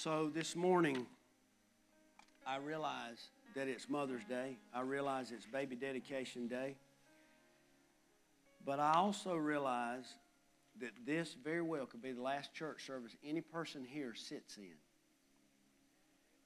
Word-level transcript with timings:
So 0.00 0.30
this 0.32 0.54
morning, 0.54 1.06
I 2.46 2.58
realize 2.58 3.30
that 3.56 3.66
it's 3.66 3.88
Mother's 3.88 4.22
Day. 4.28 4.56
I 4.72 4.82
realize 4.82 5.32
it's 5.32 5.44
baby 5.44 5.74
dedication 5.74 6.46
day. 6.46 6.76
But 8.64 8.78
I 8.78 8.92
also 8.92 9.34
realize 9.34 10.04
that 10.80 10.92
this 11.04 11.34
very 11.42 11.62
well 11.62 11.84
could 11.84 12.00
be 12.00 12.12
the 12.12 12.22
last 12.22 12.54
church 12.54 12.86
service 12.86 13.16
any 13.24 13.40
person 13.40 13.84
here 13.84 14.14
sits 14.14 14.56
in. 14.56 14.76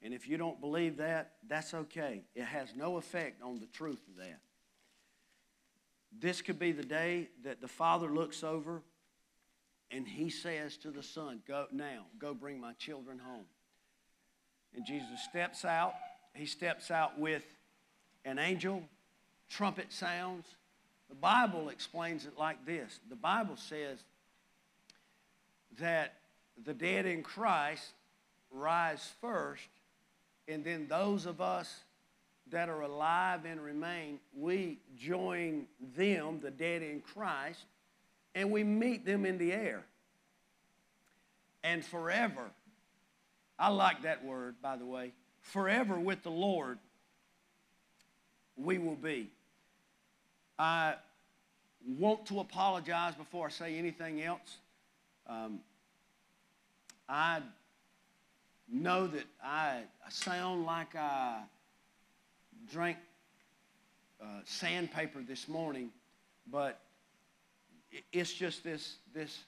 And 0.03 0.14
if 0.14 0.27
you 0.27 0.39
don't 0.39 0.59
believe 0.59 0.96
that, 0.96 1.32
that's 1.46 1.75
okay. 1.75 2.25
It 2.34 2.45
has 2.45 2.75
no 2.75 2.96
effect 2.96 3.43
on 3.43 3.61
the 3.61 3.66
truth 3.66 4.00
of 4.09 4.16
that. 4.16 4.41
This 6.19 6.41
could 6.41 6.59
be 6.59 6.73
the 6.73 6.84
day 6.84 7.29
that 7.45 7.61
the 7.61 7.69
Father 7.69 8.09
looks 8.09 8.43
over 8.43 8.80
and 9.93 10.09
he 10.09 10.31
says 10.31 10.77
to 10.79 10.91
the 10.91 11.03
Son, 11.03 11.43
Go 11.46 11.67
now, 11.71 12.07
go 12.19 12.35
bring 12.35 12.61
my 12.61 12.73
children 12.75 13.19
home. 13.19 13.45
And 14.75 14.87
Jesus 14.87 15.23
steps 15.29 15.64
out. 15.64 15.95
He 16.35 16.46
steps 16.46 16.91
out 16.91 17.19
with 17.19 17.45
an 18.25 18.39
angel, 18.39 18.83
trumpet 19.50 19.93
sounds. 19.93 20.47
The 21.11 21.14
Bible 21.14 21.69
explains 21.69 22.25
it 22.25 22.39
like 22.39 22.64
this 22.64 22.99
the 23.11 23.17
Bible 23.17 23.57
says 23.57 23.99
that 25.79 26.14
the 26.64 26.72
dead 26.72 27.07
in 27.07 27.22
Christ 27.22 27.93
rise 28.50 29.13
first, 29.21 29.69
and 30.49 30.64
then 30.64 30.86
those 30.89 31.27
of 31.27 31.41
us 31.41 31.81
that 32.50 32.69
are 32.69 32.83
alive 32.83 33.45
and 33.45 33.61
remain, 33.61 34.19
we 34.34 34.78
join 34.97 35.67
them, 35.97 36.41
the 36.42 36.50
dead 36.50 36.83
in 36.83 37.00
Christ, 37.00 37.64
and 38.34 38.50
we 38.50 38.64
meet 38.64 39.05
them 39.05 39.25
in 39.25 39.39
the 39.39 39.53
air. 39.53 39.84
And 41.64 41.84
forever, 41.84 42.50
I 43.58 43.69
like 43.69 44.02
that 44.02 44.25
word, 44.25 44.56
by 44.62 44.77
the 44.77 44.86
way, 44.86 45.12
forever 45.41 45.98
with 45.98 46.22
the 46.22 46.30
Lord, 46.30 46.78
we 48.56 48.78
will 48.78 48.97
be. 48.97 49.30
I 50.58 50.94
want 51.86 52.27
to 52.27 52.41
apologize 52.41 53.14
before 53.14 53.47
I 53.47 53.50
say 53.50 53.77
anything 53.77 54.22
else. 54.22 54.58
Um, 55.27 55.60
I 57.08 57.41
know 58.70 59.06
that 59.06 59.25
I, 59.42 59.83
sound 60.08 60.64
like 60.66 60.94
I 60.94 61.41
drank 62.70 62.98
uh, 64.20 64.27
sandpaper 64.44 65.22
this 65.22 65.48
morning, 65.48 65.91
but 66.50 66.80
it's 68.12 68.32
just 68.32 68.64
this, 68.64 68.96
this 69.14 69.44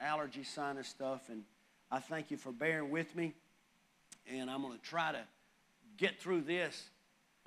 allergy 0.00 0.44
sinus 0.44 0.88
stuff. 0.88 1.28
And 1.28 1.42
I 1.90 2.00
thank 2.00 2.30
you 2.30 2.36
for 2.36 2.52
bearing 2.52 2.90
with 2.90 3.14
me. 3.14 3.34
And 4.30 4.50
I'm 4.50 4.62
going 4.62 4.78
to 4.78 4.84
try 4.84 5.12
to 5.12 5.22
get 5.96 6.20
through 6.20 6.42
this 6.42 6.90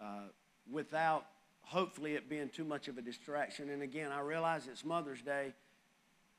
uh, 0.01 0.27
without 0.71 1.25
hopefully 1.61 2.13
it 2.13 2.29
being 2.29 2.49
too 2.49 2.63
much 2.63 2.87
of 2.87 2.97
a 2.97 3.01
distraction. 3.01 3.69
And 3.69 3.81
again, 3.81 4.11
I 4.11 4.21
realize 4.21 4.67
it's 4.71 4.85
Mother's 4.85 5.21
Day, 5.21 5.53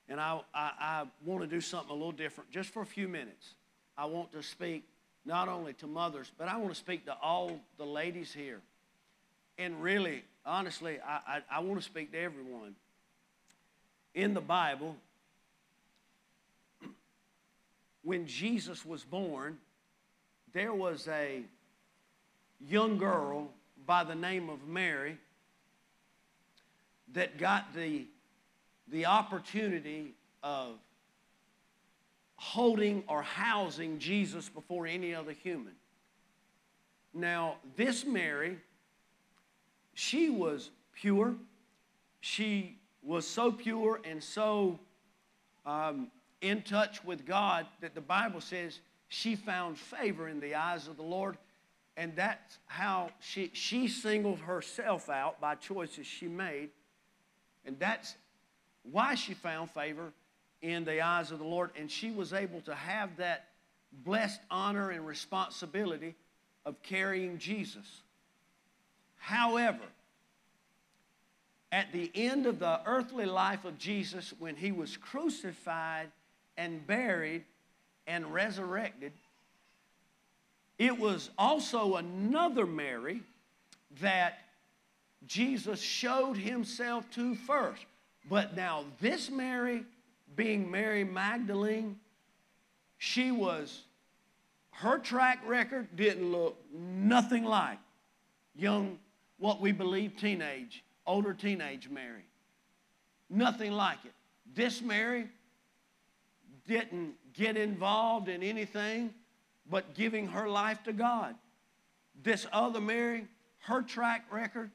and 0.08 0.20
I, 0.20 0.40
I, 0.54 0.70
I 0.80 1.04
want 1.24 1.42
to 1.42 1.48
do 1.48 1.60
something 1.60 1.90
a 1.90 1.94
little 1.94 2.12
different 2.12 2.50
just 2.50 2.70
for 2.70 2.82
a 2.82 2.86
few 2.86 3.08
minutes. 3.08 3.54
I 3.98 4.04
want 4.06 4.32
to 4.32 4.42
speak 4.42 4.84
not 5.24 5.48
only 5.48 5.72
to 5.74 5.86
mothers, 5.86 6.30
but 6.38 6.48
I 6.48 6.56
want 6.58 6.70
to 6.70 6.78
speak 6.78 7.06
to 7.06 7.16
all 7.20 7.60
the 7.76 7.84
ladies 7.84 8.32
here. 8.32 8.60
And 9.58 9.82
really, 9.82 10.22
honestly, 10.44 10.98
I, 11.00 11.40
I, 11.50 11.56
I 11.56 11.60
want 11.60 11.80
to 11.80 11.84
speak 11.84 12.12
to 12.12 12.18
everyone. 12.18 12.76
In 14.16 14.32
the 14.32 14.40
Bible, 14.40 14.96
when 18.02 18.26
Jesus 18.26 18.82
was 18.82 19.04
born, 19.04 19.58
there 20.54 20.72
was 20.72 21.06
a 21.06 21.42
young 22.66 22.96
girl 22.96 23.50
by 23.86 24.04
the 24.04 24.14
name 24.14 24.48
of 24.48 24.66
Mary 24.66 25.18
that 27.12 27.36
got 27.36 27.74
the, 27.74 28.06
the 28.88 29.04
opportunity 29.04 30.14
of 30.42 30.78
holding 32.36 33.04
or 33.08 33.20
housing 33.20 33.98
Jesus 33.98 34.48
before 34.48 34.86
any 34.86 35.14
other 35.14 35.32
human. 35.32 35.74
Now, 37.12 37.56
this 37.76 38.06
Mary, 38.06 38.56
she 39.92 40.30
was 40.30 40.70
pure. 40.94 41.34
She 42.22 42.75
was 43.06 43.26
so 43.26 43.52
pure 43.52 44.00
and 44.04 44.22
so 44.22 44.78
um, 45.64 46.08
in 46.40 46.62
touch 46.62 47.04
with 47.04 47.24
God 47.24 47.66
that 47.80 47.94
the 47.94 48.00
Bible 48.00 48.40
says 48.40 48.80
she 49.08 49.36
found 49.36 49.78
favor 49.78 50.28
in 50.28 50.40
the 50.40 50.56
eyes 50.56 50.88
of 50.88 50.96
the 50.96 51.02
Lord. 51.02 51.38
And 51.96 52.14
that's 52.16 52.58
how 52.66 53.10
she, 53.20 53.50
she 53.54 53.88
singled 53.88 54.40
herself 54.40 55.08
out 55.08 55.40
by 55.40 55.54
choices 55.54 56.06
she 56.06 56.26
made. 56.26 56.70
And 57.64 57.78
that's 57.78 58.16
why 58.82 59.14
she 59.14 59.34
found 59.34 59.70
favor 59.70 60.12
in 60.60 60.84
the 60.84 61.00
eyes 61.00 61.30
of 61.30 61.38
the 61.38 61.44
Lord. 61.44 61.70
And 61.78 61.90
she 61.90 62.10
was 62.10 62.32
able 62.32 62.60
to 62.62 62.74
have 62.74 63.16
that 63.16 63.48
blessed 64.04 64.40
honor 64.50 64.90
and 64.90 65.06
responsibility 65.06 66.16
of 66.66 66.82
carrying 66.82 67.38
Jesus. 67.38 68.02
However, 69.16 69.84
at 71.76 71.92
the 71.92 72.10
end 72.14 72.46
of 72.46 72.58
the 72.58 72.80
earthly 72.86 73.26
life 73.26 73.66
of 73.66 73.76
Jesus, 73.76 74.32
when 74.38 74.56
he 74.56 74.72
was 74.72 74.96
crucified 74.96 76.10
and 76.56 76.86
buried 76.86 77.44
and 78.06 78.32
resurrected, 78.32 79.12
it 80.78 80.98
was 80.98 81.28
also 81.36 81.96
another 81.96 82.64
Mary 82.64 83.20
that 84.00 84.38
Jesus 85.26 85.78
showed 85.78 86.38
himself 86.38 87.10
to 87.10 87.34
first. 87.34 87.84
But 88.26 88.56
now, 88.56 88.84
this 88.98 89.30
Mary 89.30 89.84
being 90.34 90.70
Mary 90.70 91.04
Magdalene, 91.04 92.00
she 92.96 93.30
was, 93.30 93.82
her 94.70 94.96
track 94.96 95.40
record 95.46 95.88
didn't 95.94 96.32
look 96.32 96.56
nothing 96.74 97.44
like 97.44 97.78
young, 98.54 98.98
what 99.38 99.60
we 99.60 99.72
believe 99.72 100.16
teenage, 100.16 100.82
older 101.06 101.34
teenage 101.34 101.88
Mary. 101.88 102.24
Nothing 103.28 103.72
like 103.72 103.98
it. 104.04 104.12
This 104.54 104.80
Mary 104.82 105.26
didn't 106.66 107.14
get 107.34 107.56
involved 107.56 108.28
in 108.28 108.42
anything 108.42 109.12
but 109.68 109.94
giving 109.94 110.28
her 110.28 110.48
life 110.48 110.82
to 110.84 110.92
God. 110.92 111.34
This 112.22 112.46
other 112.52 112.80
Mary, 112.80 113.26
her 113.60 113.82
track 113.82 114.26
record 114.30 114.70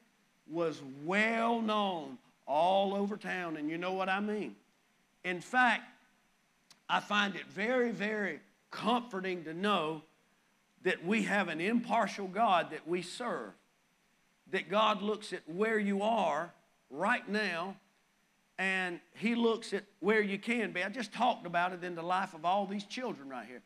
was 0.50 0.80
well 1.04 1.60
known 1.60 2.18
all 2.46 2.94
over 2.94 3.16
town, 3.16 3.56
and 3.56 3.70
you 3.70 3.78
know 3.78 3.92
what 3.92 4.08
I 4.08 4.20
mean. 4.20 4.54
In 5.24 5.40
fact, 5.40 5.84
I 6.88 7.00
find 7.00 7.34
it 7.36 7.46
very, 7.46 7.90
very 7.90 8.40
comforting 8.70 9.44
to 9.44 9.54
know 9.54 10.02
that 10.82 11.04
we 11.04 11.22
have 11.22 11.48
an 11.48 11.60
impartial 11.60 12.26
God 12.26 12.70
that 12.70 12.86
we 12.86 13.02
serve. 13.02 13.52
That 14.50 14.68
God 14.68 15.02
looks 15.02 15.32
at 15.32 15.40
where 15.46 15.78
you 15.78 16.02
are 16.02 16.52
right 16.90 17.26
now 17.28 17.76
and 18.58 19.00
He 19.14 19.34
looks 19.34 19.72
at 19.72 19.84
where 20.00 20.20
you 20.20 20.38
can 20.38 20.72
be. 20.72 20.84
I 20.84 20.88
just 20.88 21.12
talked 21.12 21.46
about 21.46 21.72
it 21.72 21.82
in 21.84 21.94
the 21.94 22.02
life 22.02 22.34
of 22.34 22.44
all 22.44 22.66
these 22.66 22.84
children 22.84 23.28
right 23.28 23.46
here. 23.46 23.62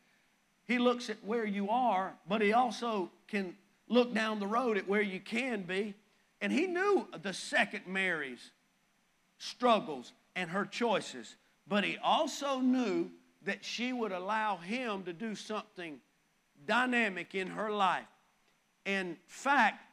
He 0.65 0.79
looks 0.79 1.09
at 1.09 1.17
where 1.23 1.45
you 1.45 1.69
are, 1.69 2.13
but 2.27 2.41
He 2.41 2.53
also 2.53 3.09
can 3.27 3.55
look 3.89 4.13
down 4.13 4.39
the 4.39 4.47
road 4.47 4.77
at 4.77 4.87
where 4.87 5.01
you 5.01 5.19
can 5.19 5.63
be. 5.63 5.93
And 6.39 6.51
He 6.51 6.67
knew 6.67 7.07
the 7.21 7.33
second 7.33 7.87
Mary's 7.87 8.51
struggles 9.37 10.13
and 10.35 10.49
her 10.49 10.65
choices. 10.65 11.35
But 11.67 11.83
he 11.83 11.97
also 12.01 12.59
knew 12.59 13.09
that 13.43 13.63
she 13.63 13.93
would 13.93 14.11
allow 14.11 14.57
him 14.57 15.03
to 15.03 15.13
do 15.13 15.35
something 15.35 15.99
dynamic 16.65 17.35
in 17.35 17.47
her 17.47 17.71
life. 17.71 18.07
In 18.85 19.17
fact, 19.27 19.83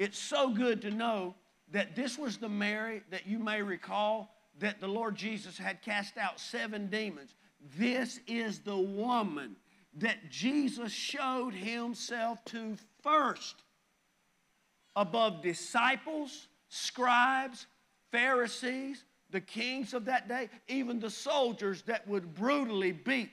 it's 0.00 0.18
so 0.18 0.48
good 0.48 0.80
to 0.80 0.90
know 0.90 1.34
that 1.72 1.94
this 1.94 2.16
was 2.18 2.38
the 2.38 2.48
Mary 2.48 3.02
that 3.10 3.26
you 3.26 3.38
may 3.38 3.60
recall 3.60 4.34
that 4.58 4.80
the 4.80 4.88
Lord 4.88 5.14
Jesus 5.14 5.58
had 5.58 5.82
cast 5.82 6.16
out 6.16 6.40
seven 6.40 6.86
demons. 6.86 7.34
This 7.76 8.18
is 8.26 8.60
the 8.60 8.78
woman 8.78 9.56
that 9.98 10.30
Jesus 10.30 10.90
showed 10.90 11.52
himself 11.52 12.42
to 12.46 12.78
first 13.02 13.56
above 14.96 15.42
disciples, 15.42 16.48
scribes, 16.70 17.66
Pharisees, 18.10 19.04
the 19.28 19.40
kings 19.42 19.92
of 19.92 20.06
that 20.06 20.28
day, 20.28 20.48
even 20.66 20.98
the 20.98 21.10
soldiers 21.10 21.82
that 21.82 22.08
would 22.08 22.34
brutally 22.34 22.92
beat 22.92 23.30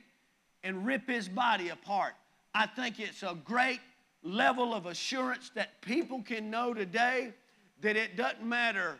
and 0.65 0.85
rip 0.85 1.07
his 1.07 1.29
body 1.29 1.69
apart. 1.69 2.13
I 2.53 2.67
think 2.67 2.99
it's 2.99 3.23
a 3.23 3.37
great 3.45 3.79
level 4.27 4.73
of 4.73 4.85
assurance 4.85 5.51
that 5.55 5.81
people 5.81 6.21
can 6.21 6.49
know 6.49 6.73
today 6.73 7.33
that 7.81 7.95
it 7.95 8.17
doesn't 8.17 8.43
matter 8.43 8.97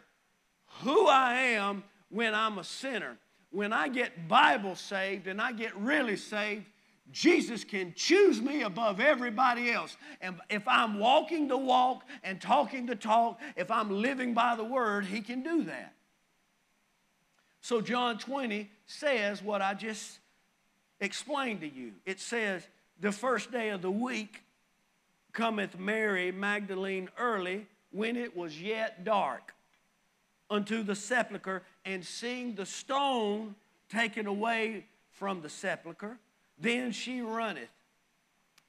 who 0.82 1.08
I 1.08 1.34
am 1.34 1.84
when 2.10 2.34
I'm 2.34 2.58
a 2.58 2.64
sinner. 2.64 3.18
When 3.52 3.74
I 3.74 3.88
get 3.88 4.28
Bible 4.28 4.76
saved 4.76 5.28
and 5.28 5.42
I 5.42 5.52
get 5.52 5.76
really 5.78 6.16
saved, 6.18 6.66
Jesus 7.12 7.64
can 7.64 7.94
choose 7.96 8.42
me 8.42 8.64
above 8.64 9.00
everybody 9.00 9.72
else. 9.72 9.96
And 10.22 10.36
if 10.50 10.68
I'm 10.68 11.00
walking 11.00 11.48
the 11.48 11.58
walk 11.58 12.04
and 12.24 12.42
talking 12.42 12.86
the 12.86 12.96
talk, 12.96 13.40
if 13.56 13.72
I'm 13.72 13.90
living 14.02 14.34
by 14.34 14.56
the 14.56 14.64
word, 14.64 15.06
He 15.06 15.22
can 15.22 15.42
do 15.42 15.64
that. 15.64 15.94
So, 17.62 17.82
John 17.82 18.18
20 18.18 18.70
says 18.86 19.42
what 19.42 19.62
I 19.62 19.74
just 19.74 20.20
explained 21.00 21.62
to 21.62 21.68
you. 21.68 21.94
It 22.06 22.20
says, 22.20 22.68
The 23.00 23.12
first 23.12 23.52
day 23.52 23.70
of 23.70 23.82
the 23.82 23.92
week 23.92 24.44
cometh 25.38 25.78
Mary 25.78 26.32
Magdalene 26.32 27.10
early 27.20 27.68
when 27.92 28.18
it 28.18 28.36
was 28.36 28.60
yet 28.60 29.04
dark 29.04 29.54
unto 30.50 30.82
the 30.82 30.96
sepulchre, 30.96 31.62
and 31.86 32.04
seeing 32.04 32.56
the 32.56 32.66
stone 32.66 33.54
taken 33.88 34.26
away 34.26 34.86
from 35.12 35.42
the 35.42 35.50
sepulchre, 35.50 36.18
then 36.58 36.92
she 36.92 37.22
runneth 37.22 37.70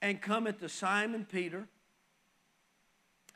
and 0.01 0.21
cometh 0.21 0.59
to 0.59 0.69
Simon 0.69 1.25
Peter 1.29 1.67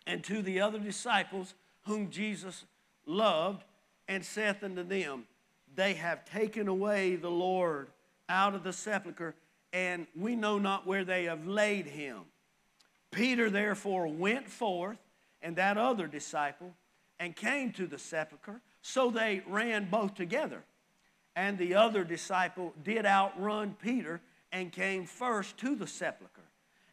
and 0.06 0.24
to 0.24 0.41
the 0.41 0.62
other 0.62 0.79
disciples 0.79 1.56
whom 1.86 2.12
Jesus 2.12 2.65
loved, 3.06 3.63
and 4.07 4.24
saith 4.24 4.63
unto 4.63 4.83
them, 4.83 5.24
They 5.75 5.94
have 5.95 6.24
taken 6.25 6.68
away 6.68 7.15
the 7.15 7.31
Lord 7.31 7.88
out 8.29 8.53
of 8.53 8.63
the 8.63 8.74
sepulchre, 8.74 9.33
and 9.71 10.06
we 10.15 10.36
know 10.36 10.59
not 10.59 10.86
where 10.86 11.03
they 11.03 11.24
have 11.25 11.47
laid 11.47 11.88
him. 11.88 12.25
Peter 13.13 13.50
therefore 13.50 14.07
went 14.07 14.50
forth, 14.50 14.98
and 15.42 15.56
that 15.56 15.77
other 15.77 16.07
disciple, 16.07 16.74
and 17.19 17.36
came 17.36 17.71
to 17.74 17.88
the 17.88 18.00
sepulchre. 18.00 18.62
So 18.81 19.10
they 19.10 19.44
ran 19.48 19.89
both 19.89 20.15
together. 20.15 20.63
And 21.36 21.57
the 21.57 21.75
other 21.75 22.04
disciple 22.04 22.74
did 22.83 23.06
outrun 23.06 23.75
Peter 23.81 24.21
and 24.51 24.71
came 24.71 25.06
first 25.06 25.57
to 25.60 25.75
the 25.75 25.88
sepulchre. 25.88 26.42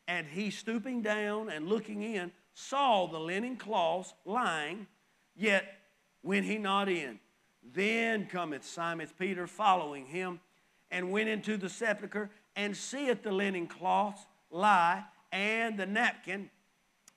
And 0.08 0.26
he, 0.26 0.50
stooping 0.50 1.02
down 1.02 1.50
and 1.50 1.68
looking 1.68 2.02
in, 2.02 2.32
saw 2.54 3.06
the 3.06 3.18
linen 3.18 3.56
cloths 3.56 4.14
lying, 4.24 4.86
yet 5.36 5.64
went 6.22 6.46
he 6.46 6.58
not 6.58 6.88
in. 6.88 7.18
Then 7.74 8.26
cometh 8.26 8.64
Simon 8.64 9.08
Peter 9.18 9.46
following 9.46 10.06
him, 10.06 10.40
and 10.90 11.12
went 11.12 11.28
into 11.28 11.56
the 11.56 11.68
sepulchre, 11.68 12.30
and 12.56 12.76
seeth 12.76 13.22
the 13.22 13.32
linen 13.32 13.66
cloths 13.66 14.26
lie, 14.50 15.04
and 15.32 15.78
the 15.78 15.86
napkin 15.86 16.50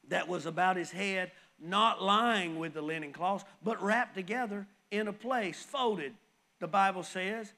that 0.09 0.27
was 0.27 0.45
about 0.45 0.75
his 0.75 0.91
head, 0.91 1.31
not 1.59 2.01
lying 2.01 2.59
with 2.59 2.73
the 2.73 2.81
linen 2.81 3.13
cloths, 3.13 3.45
but 3.63 3.81
wrapped 3.81 4.15
together 4.15 4.67
in 4.91 5.07
a 5.07 5.13
place, 5.13 5.63
folded, 5.63 6.13
the 6.59 6.67
Bible 6.67 7.03
says, 7.03 7.53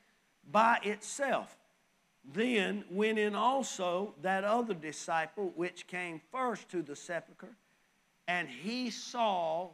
by 0.52 0.80
itself. 0.84 1.58
Then 2.34 2.86
went 2.90 3.20
in 3.20 3.36
also 3.36 4.16
that 4.22 4.44
other 4.44 4.74
disciple 4.74 5.52
which 5.56 5.86
came 5.88 6.22
first 6.32 6.70
to 6.70 6.82
the 6.82 6.96
sepulchre, 6.96 7.56
and 8.28 8.48
he 8.50 8.90
saw 8.90 9.70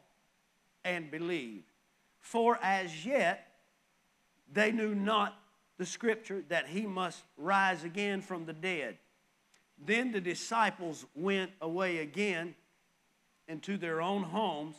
and 0.84 1.10
believed. 1.10 1.64
For 2.20 2.60
as 2.62 3.06
yet 3.06 3.48
they 4.52 4.72
knew 4.72 4.94
not 4.96 5.38
the 5.78 5.86
scripture 5.86 6.44
that 6.50 6.68
he 6.68 6.86
must 6.86 7.24
rise 7.38 7.84
again 7.84 8.22
from 8.22 8.46
the 8.46 8.54
dead. 8.54 8.98
Then 9.86 10.12
the 10.12 10.22
disciples 10.22 11.06
went 11.16 11.52
away 11.60 12.00
again 12.00 12.56
into 13.48 13.78
their 13.78 14.02
own 14.02 14.24
homes, 14.24 14.76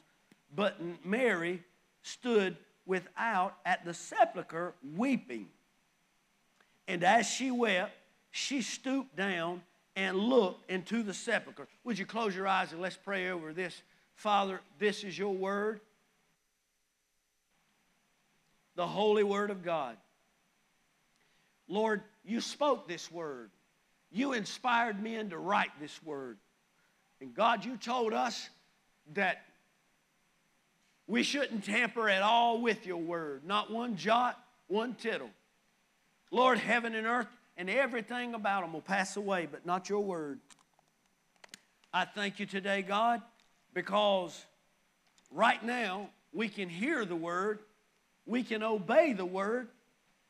but 0.54 0.78
Mary 1.04 1.62
stood 2.02 2.56
without 2.86 3.56
at 3.66 3.84
the 3.84 3.94
sepulchre 3.94 4.74
weeping. 4.96 5.48
And 6.86 7.02
as 7.04 7.26
she 7.26 7.50
wept, 7.50 7.92
she 8.30 8.62
stooped 8.62 9.16
down 9.16 9.62
and 9.96 10.16
looked 10.16 10.70
into 10.70 11.02
the 11.02 11.14
sepulchre. 11.14 11.68
Would 11.84 11.98
you 11.98 12.06
close 12.06 12.34
your 12.34 12.46
eyes 12.46 12.72
and 12.72 12.80
let's 12.80 12.96
pray 12.96 13.30
over 13.30 13.52
this? 13.52 13.82
Father, 14.14 14.60
this 14.78 15.04
is 15.04 15.18
your 15.18 15.34
word, 15.34 15.80
the 18.76 18.86
holy 18.86 19.24
word 19.24 19.50
of 19.50 19.62
God. 19.64 19.96
Lord, 21.68 22.02
you 22.24 22.40
spoke 22.40 22.88
this 22.88 23.10
word. 23.10 23.50
You 24.12 24.34
inspired 24.34 25.02
men 25.02 25.30
to 25.30 25.38
write 25.38 25.70
this 25.80 26.02
word. 26.02 26.36
And 27.20 27.34
God, 27.34 27.64
you 27.64 27.76
told 27.76 28.12
us 28.12 28.48
that 29.14 29.42
we 31.06 31.22
shouldn't 31.22 31.64
tamper 31.64 32.08
at 32.08 32.22
all 32.22 32.60
with 32.60 32.86
your 32.86 32.98
word, 32.98 33.42
not 33.44 33.70
one 33.70 33.96
jot, 33.96 34.38
one 34.68 34.94
tittle. 34.94 35.30
Lord, 36.30 36.58
heaven 36.58 36.94
and 36.94 37.06
earth 37.06 37.28
and 37.56 37.68
everything 37.68 38.34
about 38.34 38.62
them 38.62 38.72
will 38.72 38.80
pass 38.80 39.16
away, 39.16 39.46
but 39.50 39.66
not 39.66 39.88
your 39.88 40.00
word. 40.00 40.40
I 41.92 42.04
thank 42.04 42.38
you 42.38 42.46
today, 42.46 42.82
God, 42.82 43.20
because 43.74 44.44
right 45.30 45.62
now 45.62 46.08
we 46.32 46.48
can 46.48 46.68
hear 46.68 47.04
the 47.04 47.16
word, 47.16 47.60
we 48.26 48.42
can 48.42 48.62
obey 48.62 49.12
the 49.12 49.26
word, 49.26 49.68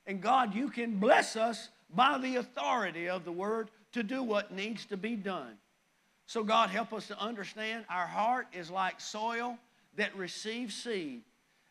and 0.06 0.20
God, 0.20 0.54
you 0.54 0.68
can 0.68 0.98
bless 0.98 1.36
us 1.36 1.68
by 1.94 2.18
the 2.18 2.36
authority 2.36 3.08
of 3.08 3.24
the 3.24 3.32
word 3.32 3.70
to 3.92 4.02
do 4.02 4.22
what 4.22 4.52
needs 4.52 4.86
to 4.86 4.96
be 4.96 5.16
done. 5.16 5.56
So, 6.26 6.42
God, 6.42 6.70
help 6.70 6.92
us 6.92 7.08
to 7.08 7.18
understand 7.18 7.84
our 7.90 8.06
heart 8.06 8.46
is 8.52 8.70
like 8.70 9.00
soil 9.00 9.58
that 9.96 10.16
receives 10.16 10.74
seed. 10.74 11.22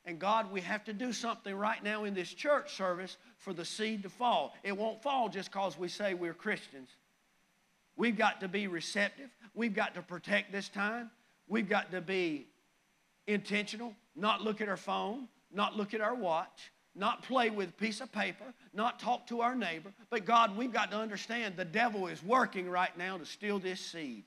And 0.05 0.19
God, 0.19 0.51
we 0.51 0.61
have 0.61 0.83
to 0.85 0.93
do 0.93 1.13
something 1.13 1.55
right 1.55 1.83
now 1.83 2.03
in 2.03 2.13
this 2.13 2.33
church 2.33 2.75
service 2.75 3.17
for 3.37 3.53
the 3.53 3.65
seed 3.65 4.03
to 4.03 4.09
fall. 4.09 4.53
It 4.63 4.75
won't 4.75 5.01
fall 5.01 5.29
just 5.29 5.51
because 5.51 5.77
we 5.77 5.87
say 5.87 6.13
we're 6.13 6.33
Christians. 6.33 6.89
We've 7.95 8.17
got 8.17 8.41
to 8.41 8.47
be 8.47 8.67
receptive. 8.67 9.29
We've 9.53 9.73
got 9.73 9.95
to 9.95 10.01
protect 10.01 10.51
this 10.51 10.69
time. 10.69 11.11
We've 11.47 11.69
got 11.69 11.91
to 11.91 12.01
be 12.01 12.47
intentional, 13.27 13.93
not 14.15 14.41
look 14.41 14.61
at 14.61 14.69
our 14.69 14.77
phone, 14.77 15.27
not 15.53 15.75
look 15.75 15.93
at 15.93 16.01
our 16.01 16.15
watch, 16.15 16.70
not 16.95 17.23
play 17.23 17.49
with 17.49 17.69
a 17.69 17.73
piece 17.73 18.01
of 18.01 18.11
paper, 18.11 18.43
not 18.73 18.99
talk 18.99 19.27
to 19.27 19.41
our 19.41 19.55
neighbor. 19.55 19.91
But 20.09 20.25
God, 20.25 20.57
we've 20.57 20.73
got 20.73 20.91
to 20.91 20.97
understand 20.97 21.55
the 21.55 21.65
devil 21.65 22.07
is 22.07 22.21
working 22.23 22.69
right 22.69 22.95
now 22.97 23.17
to 23.17 23.25
steal 23.25 23.59
this 23.59 23.79
seed. 23.79 24.23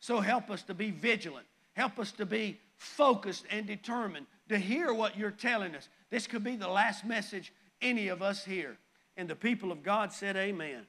So 0.00 0.20
help 0.20 0.50
us 0.50 0.62
to 0.64 0.74
be 0.74 0.90
vigilant. 0.90 1.46
Help 1.72 1.98
us 1.98 2.12
to 2.12 2.26
be 2.26 2.60
focused 2.76 3.44
and 3.50 3.66
determined 3.66 4.26
to 4.48 4.58
hear 4.58 4.92
what 4.92 5.16
you're 5.16 5.30
telling 5.30 5.74
us. 5.74 5.88
This 6.10 6.26
could 6.26 6.44
be 6.44 6.56
the 6.56 6.68
last 6.68 7.04
message 7.04 7.52
any 7.80 8.08
of 8.08 8.22
us 8.22 8.44
hear. 8.44 8.76
And 9.16 9.28
the 9.28 9.34
people 9.34 9.72
of 9.72 9.82
God 9.82 10.12
said, 10.12 10.36
Amen. 10.36 10.86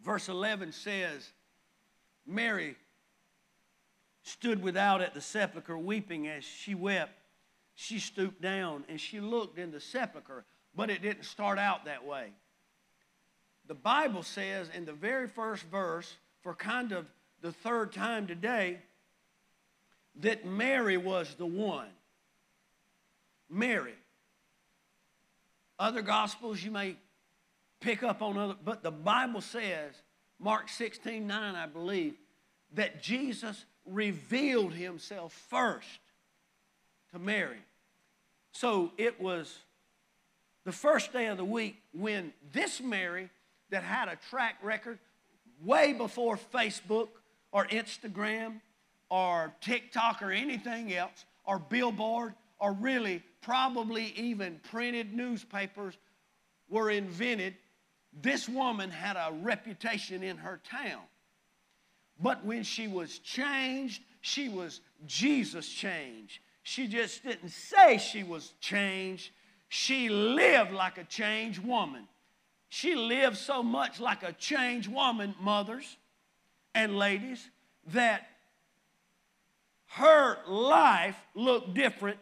Verse 0.00 0.28
11 0.28 0.72
says, 0.72 1.30
Mary 2.26 2.76
stood 4.22 4.62
without 4.62 5.00
at 5.00 5.14
the 5.14 5.20
sepulchre 5.20 5.78
weeping 5.78 6.28
as 6.28 6.44
she 6.44 6.74
wept. 6.74 7.12
She 7.74 7.98
stooped 7.98 8.40
down 8.40 8.84
and 8.88 9.00
she 9.00 9.20
looked 9.20 9.58
in 9.58 9.70
the 9.70 9.80
sepulchre, 9.80 10.44
but 10.74 10.90
it 10.90 11.02
didn't 11.02 11.24
start 11.24 11.58
out 11.58 11.84
that 11.86 12.04
way. 12.04 12.32
The 13.66 13.74
Bible 13.74 14.22
says 14.22 14.68
in 14.74 14.84
the 14.84 14.92
very 14.92 15.26
first 15.26 15.64
verse, 15.64 16.14
for 16.42 16.54
kind 16.54 16.92
of 16.92 17.06
the 17.40 17.52
third 17.52 17.92
time 17.92 18.26
today, 18.26 18.78
that 20.20 20.46
Mary 20.46 20.96
was 20.96 21.34
the 21.34 21.46
one. 21.46 21.88
Mary. 23.48 23.94
Other 25.78 26.02
gospels 26.02 26.62
you 26.62 26.70
may 26.70 26.96
pick 27.80 28.02
up 28.02 28.22
on 28.22 28.38
other, 28.38 28.54
but 28.64 28.82
the 28.82 28.90
Bible 28.90 29.40
says, 29.40 29.94
Mark 30.38 30.68
16 30.68 31.26
9, 31.26 31.54
I 31.54 31.66
believe, 31.66 32.14
that 32.74 33.02
Jesus 33.02 33.64
revealed 33.86 34.72
himself 34.72 35.32
first 35.48 35.88
to 37.14 37.18
Mary. 37.18 37.58
So 38.52 38.92
it 38.98 39.20
was 39.20 39.56
the 40.64 40.72
first 40.72 41.12
day 41.12 41.26
of 41.26 41.38
the 41.38 41.44
week 41.44 41.76
when 41.92 42.32
this 42.52 42.80
Mary 42.80 43.30
that 43.70 43.82
had 43.82 44.08
a 44.08 44.16
track 44.30 44.56
record 44.62 44.98
way 45.64 45.92
before 45.92 46.38
Facebook 46.52 47.08
or 47.52 47.66
Instagram 47.66 48.60
or 49.10 49.54
TikTok 49.60 50.22
or 50.22 50.32
anything 50.32 50.92
else, 50.92 51.24
or 51.44 51.58
billboard, 51.58 52.34
or 52.58 52.72
really 52.72 53.22
probably 53.42 54.06
even 54.16 54.58
printed 54.70 55.14
newspapers 55.14 55.94
were 56.68 56.90
invented, 56.90 57.54
this 58.22 58.48
woman 58.48 58.90
had 58.90 59.16
a 59.16 59.32
reputation 59.42 60.22
in 60.22 60.38
her 60.38 60.60
town. 60.68 61.02
But 62.20 62.44
when 62.44 62.62
she 62.62 62.88
was 62.88 63.18
changed, 63.18 64.02
she 64.20 64.48
was 64.48 64.80
Jesus 65.06 65.68
changed. 65.68 66.40
She 66.64 66.88
just 66.88 67.22
didn't 67.22 67.50
say 67.50 67.98
she 67.98 68.24
was 68.24 68.54
changed, 68.58 69.30
she 69.68 70.08
lived 70.08 70.72
like 70.72 70.98
a 70.98 71.04
changed 71.04 71.62
woman. 71.62 72.08
She 72.70 72.96
lived 72.96 73.36
so 73.36 73.62
much 73.62 74.00
like 74.00 74.22
a 74.22 74.32
changed 74.32 74.90
woman, 74.90 75.34
mothers 75.40 75.96
and 76.74 76.98
ladies, 76.98 77.48
that 77.92 78.26
her 79.88 80.38
life 80.48 81.16
looked 81.34 81.74
different 81.74 82.18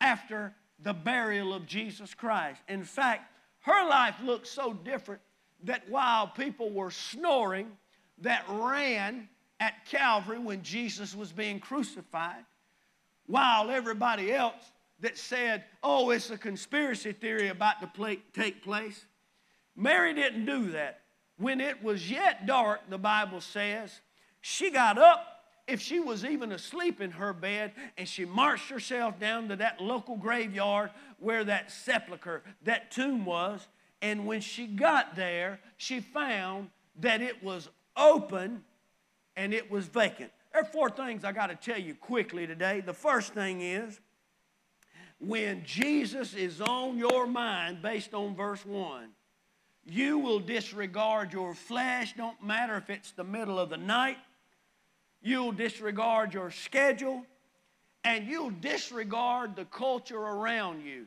after 0.00 0.54
the 0.78 0.94
burial 0.94 1.52
of 1.52 1.66
Jesus 1.66 2.14
Christ. 2.14 2.60
In 2.68 2.84
fact, 2.84 3.30
her 3.62 3.88
life 3.88 4.14
looked 4.22 4.46
so 4.46 4.72
different 4.72 5.20
that 5.64 5.88
while 5.88 6.28
people 6.28 6.70
were 6.70 6.90
snoring 6.92 7.76
that 8.18 8.44
ran 8.48 9.28
at 9.58 9.84
Calvary 9.86 10.38
when 10.38 10.62
Jesus 10.62 11.16
was 11.16 11.32
being 11.32 11.58
crucified, 11.58 12.44
while 13.26 13.70
everybody 13.70 14.32
else 14.32 14.72
that 15.00 15.18
said, 15.18 15.64
oh, 15.82 16.10
it's 16.10 16.30
a 16.30 16.38
conspiracy 16.38 17.12
theory 17.12 17.48
about 17.48 17.80
to 17.80 17.86
play, 17.86 18.20
take 18.32 18.62
place, 18.62 19.04
Mary 19.76 20.14
didn't 20.14 20.44
do 20.44 20.70
that. 20.70 21.00
When 21.38 21.60
it 21.60 21.82
was 21.82 22.10
yet 22.10 22.46
dark, 22.46 22.80
the 22.88 22.98
Bible 22.98 23.40
says, 23.40 24.00
she 24.40 24.70
got 24.70 24.98
up 24.98 25.26
if 25.66 25.80
she 25.80 26.00
was 26.00 26.24
even 26.24 26.52
asleep 26.52 27.00
in 27.00 27.12
her 27.12 27.32
bed 27.32 27.72
and 27.96 28.06
she 28.06 28.24
marched 28.24 28.68
herself 28.68 29.18
down 29.18 29.48
to 29.48 29.56
that 29.56 29.80
local 29.80 30.16
graveyard 30.16 30.90
where 31.18 31.44
that 31.44 31.70
sepulcher, 31.70 32.42
that 32.62 32.90
tomb 32.90 33.24
was, 33.24 33.66
and 34.00 34.26
when 34.26 34.40
she 34.40 34.66
got 34.66 35.14
there, 35.14 35.60
she 35.76 36.00
found 36.00 36.68
that 37.00 37.22
it 37.22 37.42
was 37.42 37.68
open 37.96 38.64
and 39.36 39.54
it 39.54 39.70
was 39.70 39.86
vacant. 39.86 40.32
There 40.52 40.62
are 40.62 40.66
four 40.66 40.90
things 40.90 41.24
I 41.24 41.32
got 41.32 41.46
to 41.46 41.56
tell 41.56 41.80
you 41.80 41.94
quickly 41.94 42.46
today. 42.46 42.80
The 42.80 42.92
first 42.92 43.32
thing 43.32 43.62
is 43.62 43.98
when 45.18 45.64
Jesus 45.64 46.34
is 46.34 46.60
on 46.60 46.98
your 46.98 47.26
mind 47.26 47.80
based 47.80 48.12
on 48.12 48.34
verse 48.34 48.64
1, 48.66 49.08
you 49.84 50.18
will 50.18 50.40
disregard 50.40 51.32
your 51.32 51.54
flesh, 51.54 52.14
don't 52.16 52.42
matter 52.42 52.76
if 52.76 52.90
it's 52.90 53.12
the 53.12 53.24
middle 53.24 53.58
of 53.58 53.70
the 53.70 53.76
night. 53.76 54.18
You'll 55.22 55.52
disregard 55.52 56.34
your 56.34 56.50
schedule, 56.50 57.24
and 58.04 58.26
you'll 58.26 58.50
disregard 58.50 59.56
the 59.56 59.64
culture 59.64 60.18
around 60.18 60.84
you. 60.84 61.06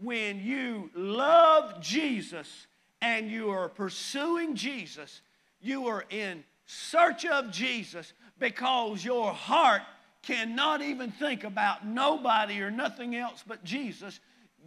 When 0.00 0.40
you 0.40 0.90
love 0.94 1.80
Jesus 1.80 2.66
and 3.00 3.30
you 3.30 3.50
are 3.50 3.68
pursuing 3.68 4.54
Jesus, 4.54 5.20
you 5.60 5.88
are 5.88 6.04
in 6.08 6.44
search 6.66 7.26
of 7.26 7.50
Jesus 7.50 8.12
because 8.42 9.04
your 9.04 9.32
heart 9.32 9.82
cannot 10.22 10.82
even 10.82 11.12
think 11.12 11.44
about 11.44 11.86
nobody 11.86 12.60
or 12.60 12.72
nothing 12.72 13.14
else 13.14 13.44
but 13.46 13.62
Jesus, 13.62 14.18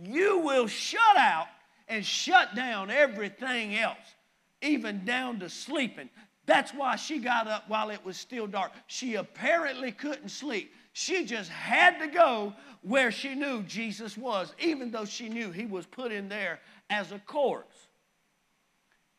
you 0.01 0.39
will 0.39 0.65
shut 0.65 1.17
out 1.17 1.48
and 1.89 2.03
shut 2.03 2.55
down 2.55 2.89
everything 2.89 3.75
else, 3.75 4.15
even 4.62 5.03
down 5.03 5.39
to 5.41 5.50
sleeping. 5.50 6.10
That's 6.46 6.72
why 6.72 6.96
she 6.96 7.20
got 7.20 7.48
up 7.48 7.65
while 7.67 7.89
it 7.89 8.03
was 8.05 8.15
still 8.15 8.48
dark. 8.48 8.72
She 8.88 9.15
apparently 9.15 9.91
couldn't 9.91 10.29
sleep. 10.29 10.74
She 10.94 11.25
just 11.25 11.51
had 11.51 12.00
to 12.00 12.08
go 12.08 12.53
where 12.82 13.12
she 13.12 13.36
knew 13.36 13.62
Jesus 13.63 14.17
was, 14.17 14.53
even 14.58 14.89
though 14.89 15.05
she 15.05 15.27
knew 15.27 15.51
he 15.51 15.65
was 15.65 15.86
put 15.86 16.13
in 16.13 16.29
there 16.29 16.62
as 16.89 17.12
a 17.12 17.20
corpse. 17.20 17.75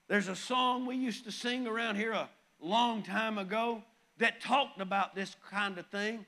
There's 0.08 0.28
a 0.28 0.36
song 0.36 0.86
we 0.86 0.96
used 0.96 1.24
to 1.24 1.32
sing 1.32 1.66
around 1.66 1.96
here 1.96 2.12
a 2.12 2.30
long 2.58 3.02
time 3.02 3.36
ago 3.36 3.82
that 4.18 4.40
talked 4.40 4.80
about 4.80 5.14
this 5.14 5.36
kind 5.50 5.78
of 5.78 5.86
thing 5.86 6.24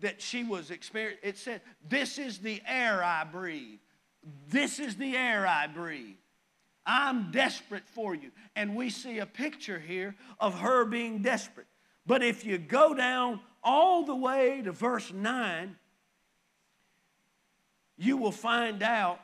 that 0.00 0.20
she 0.20 0.44
was 0.44 0.70
experiencing. 0.70 1.20
It 1.22 1.38
said, 1.38 1.60
This 1.88 2.18
is 2.18 2.38
the 2.38 2.62
air 2.66 3.02
I 3.02 3.24
breathe. 3.24 3.78
This 4.48 4.78
is 4.78 4.96
the 4.96 5.16
air 5.16 5.46
I 5.46 5.66
breathe. 5.66 6.16
I'm 6.84 7.30
desperate 7.32 7.88
for 7.88 8.14
you. 8.14 8.30
And 8.54 8.76
we 8.76 8.90
see 8.90 9.18
a 9.18 9.26
picture 9.26 9.78
here 9.78 10.14
of 10.38 10.60
her 10.60 10.84
being 10.84 11.22
desperate. 11.22 11.66
But 12.06 12.22
if 12.22 12.44
you 12.44 12.58
go 12.58 12.94
down 12.94 13.40
all 13.62 14.04
the 14.04 14.14
way 14.14 14.62
to 14.62 14.70
verse 14.70 15.12
9, 15.12 15.76
you 17.98 18.16
will 18.16 18.32
find 18.32 18.82
out 18.82 19.20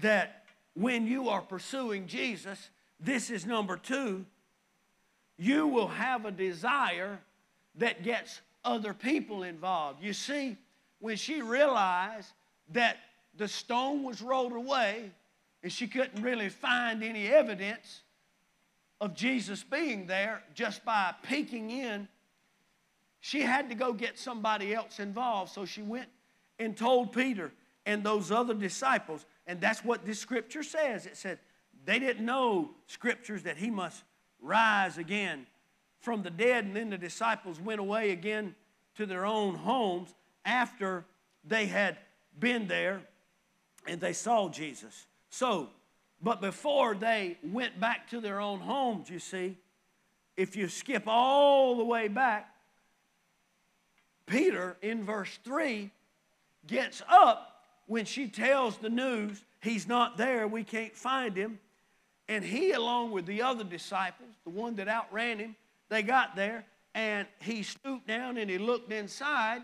that 0.00 0.44
when 0.74 1.06
you 1.06 1.28
are 1.28 1.40
pursuing 1.40 2.06
Jesus, 2.06 2.70
this 2.98 3.30
is 3.30 3.46
number 3.46 3.76
two, 3.76 4.24
you 5.36 5.68
will 5.68 5.88
have 5.88 6.24
a 6.24 6.30
desire 6.32 7.20
that 7.76 8.02
gets 8.02 8.40
other 8.64 8.94
people 8.94 9.42
involved. 9.42 10.02
You 10.02 10.12
see, 10.12 10.56
when 11.00 11.16
she 11.16 11.42
realized 11.42 12.32
that 12.72 12.96
the 13.36 13.48
stone 13.48 14.02
was 14.02 14.22
rolled 14.22 14.52
away 14.52 15.10
and 15.62 15.72
she 15.72 15.86
couldn't 15.86 16.22
really 16.22 16.48
find 16.48 17.02
any 17.02 17.26
evidence 17.26 18.02
of 19.00 19.14
Jesus 19.14 19.62
being 19.62 20.06
there 20.06 20.42
just 20.54 20.84
by 20.84 21.14
peeking 21.22 21.70
in, 21.70 22.08
she 23.20 23.40
had 23.40 23.68
to 23.70 23.74
go 23.74 23.92
get 23.92 24.18
somebody 24.18 24.74
else 24.74 25.00
involved. 25.00 25.52
So 25.52 25.64
she 25.64 25.82
went 25.82 26.08
and 26.58 26.76
told 26.76 27.12
Peter 27.12 27.50
and 27.86 28.04
those 28.04 28.30
other 28.30 28.54
disciples. 28.54 29.26
And 29.46 29.60
that's 29.60 29.84
what 29.84 30.06
this 30.06 30.18
scripture 30.18 30.62
says. 30.62 31.06
It 31.06 31.16
said 31.16 31.38
they 31.84 31.98
didn't 31.98 32.24
know 32.24 32.70
scriptures 32.86 33.42
that 33.42 33.56
he 33.56 33.70
must 33.70 34.04
rise 34.40 34.98
again 34.98 35.46
from 36.04 36.22
the 36.22 36.30
dead, 36.30 36.66
and 36.66 36.76
then 36.76 36.90
the 36.90 36.98
disciples 36.98 37.58
went 37.58 37.80
away 37.80 38.10
again 38.10 38.54
to 38.96 39.06
their 39.06 39.24
own 39.24 39.54
homes 39.54 40.14
after 40.44 41.04
they 41.44 41.66
had 41.66 41.96
been 42.38 42.68
there 42.68 43.00
and 43.86 44.00
they 44.00 44.12
saw 44.12 44.48
Jesus. 44.48 45.06
So, 45.30 45.70
but 46.22 46.40
before 46.40 46.94
they 46.94 47.38
went 47.42 47.80
back 47.80 48.08
to 48.10 48.20
their 48.20 48.40
own 48.40 48.60
homes, 48.60 49.08
you 49.10 49.18
see, 49.18 49.56
if 50.36 50.56
you 50.56 50.68
skip 50.68 51.04
all 51.06 51.76
the 51.76 51.84
way 51.84 52.08
back, 52.08 52.54
Peter 54.26 54.76
in 54.82 55.04
verse 55.04 55.38
3 55.42 55.90
gets 56.66 57.02
up 57.08 57.62
when 57.86 58.04
she 58.04 58.28
tells 58.28 58.76
the 58.78 58.88
news 58.88 59.42
he's 59.60 59.86
not 59.86 60.16
there, 60.16 60.46
we 60.46 60.64
can't 60.64 60.96
find 60.96 61.36
him. 61.36 61.58
And 62.28 62.42
he, 62.42 62.72
along 62.72 63.10
with 63.10 63.26
the 63.26 63.42
other 63.42 63.64
disciples, 63.64 64.30
the 64.44 64.50
one 64.50 64.76
that 64.76 64.88
outran 64.88 65.38
him, 65.38 65.56
they 65.88 66.02
got 66.02 66.36
there 66.36 66.64
and 66.94 67.26
he 67.40 67.62
stooped 67.62 68.06
down 68.06 68.36
and 68.36 68.48
he 68.48 68.58
looked 68.58 68.92
inside 68.92 69.62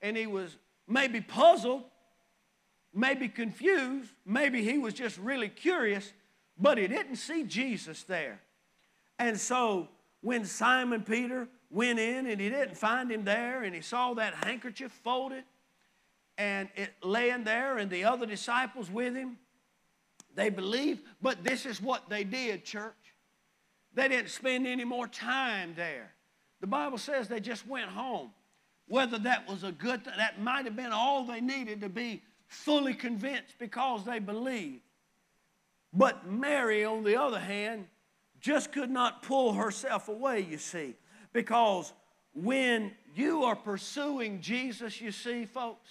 and 0.00 0.16
he 0.16 0.26
was 0.26 0.56
maybe 0.86 1.20
puzzled, 1.20 1.82
maybe 2.94 3.28
confused, 3.28 4.10
maybe 4.24 4.62
he 4.62 4.78
was 4.78 4.94
just 4.94 5.18
really 5.18 5.48
curious, 5.48 6.12
but 6.58 6.78
he 6.78 6.86
didn't 6.86 7.16
see 7.16 7.44
Jesus 7.44 8.02
there. 8.04 8.40
And 9.18 9.38
so 9.38 9.88
when 10.20 10.44
Simon 10.44 11.02
Peter 11.02 11.48
went 11.70 11.98
in 11.98 12.26
and 12.26 12.40
he 12.40 12.48
didn't 12.48 12.76
find 12.76 13.10
him 13.10 13.24
there 13.24 13.62
and 13.62 13.74
he 13.74 13.80
saw 13.80 14.14
that 14.14 14.34
handkerchief 14.34 14.92
folded 15.02 15.44
and 16.38 16.68
it 16.76 16.90
laying 17.02 17.44
there 17.44 17.78
and 17.78 17.90
the 17.90 18.04
other 18.04 18.26
disciples 18.26 18.90
with 18.90 19.14
him, 19.14 19.38
they 20.34 20.50
believed, 20.50 21.02
but 21.22 21.42
this 21.42 21.64
is 21.66 21.80
what 21.80 22.08
they 22.08 22.22
did, 22.22 22.64
church. 22.64 23.05
They 23.96 24.08
didn't 24.08 24.28
spend 24.28 24.66
any 24.66 24.84
more 24.84 25.08
time 25.08 25.72
there. 25.74 26.12
The 26.60 26.66
Bible 26.66 26.98
says 26.98 27.26
they 27.26 27.40
just 27.40 27.66
went 27.66 27.88
home. 27.88 28.30
Whether 28.88 29.18
that 29.20 29.48
was 29.48 29.64
a 29.64 29.72
good 29.72 30.04
thing, 30.04 30.12
that 30.18 30.40
might 30.40 30.66
have 30.66 30.76
been 30.76 30.92
all 30.92 31.24
they 31.24 31.40
needed 31.40 31.80
to 31.80 31.88
be 31.88 32.22
fully 32.46 32.94
convinced 32.94 33.58
because 33.58 34.04
they 34.04 34.20
believed. 34.20 34.82
But 35.92 36.30
Mary, 36.30 36.84
on 36.84 37.02
the 37.02 37.20
other 37.20 37.40
hand, 37.40 37.86
just 38.38 38.70
could 38.70 38.90
not 38.90 39.22
pull 39.22 39.54
herself 39.54 40.08
away, 40.08 40.40
you 40.40 40.58
see, 40.58 40.94
because 41.32 41.92
when 42.34 42.92
you 43.14 43.44
are 43.44 43.56
pursuing 43.56 44.40
Jesus, 44.42 45.00
you 45.00 45.10
see, 45.10 45.46
folks, 45.46 45.90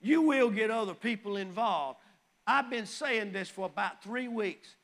you 0.00 0.22
will 0.22 0.50
get 0.50 0.70
other 0.70 0.94
people 0.94 1.36
involved. 1.36 1.98
I've 2.46 2.70
been 2.70 2.86
saying 2.86 3.32
this 3.32 3.48
for 3.48 3.66
about 3.66 4.02
three 4.02 4.28
weeks. 4.28 4.76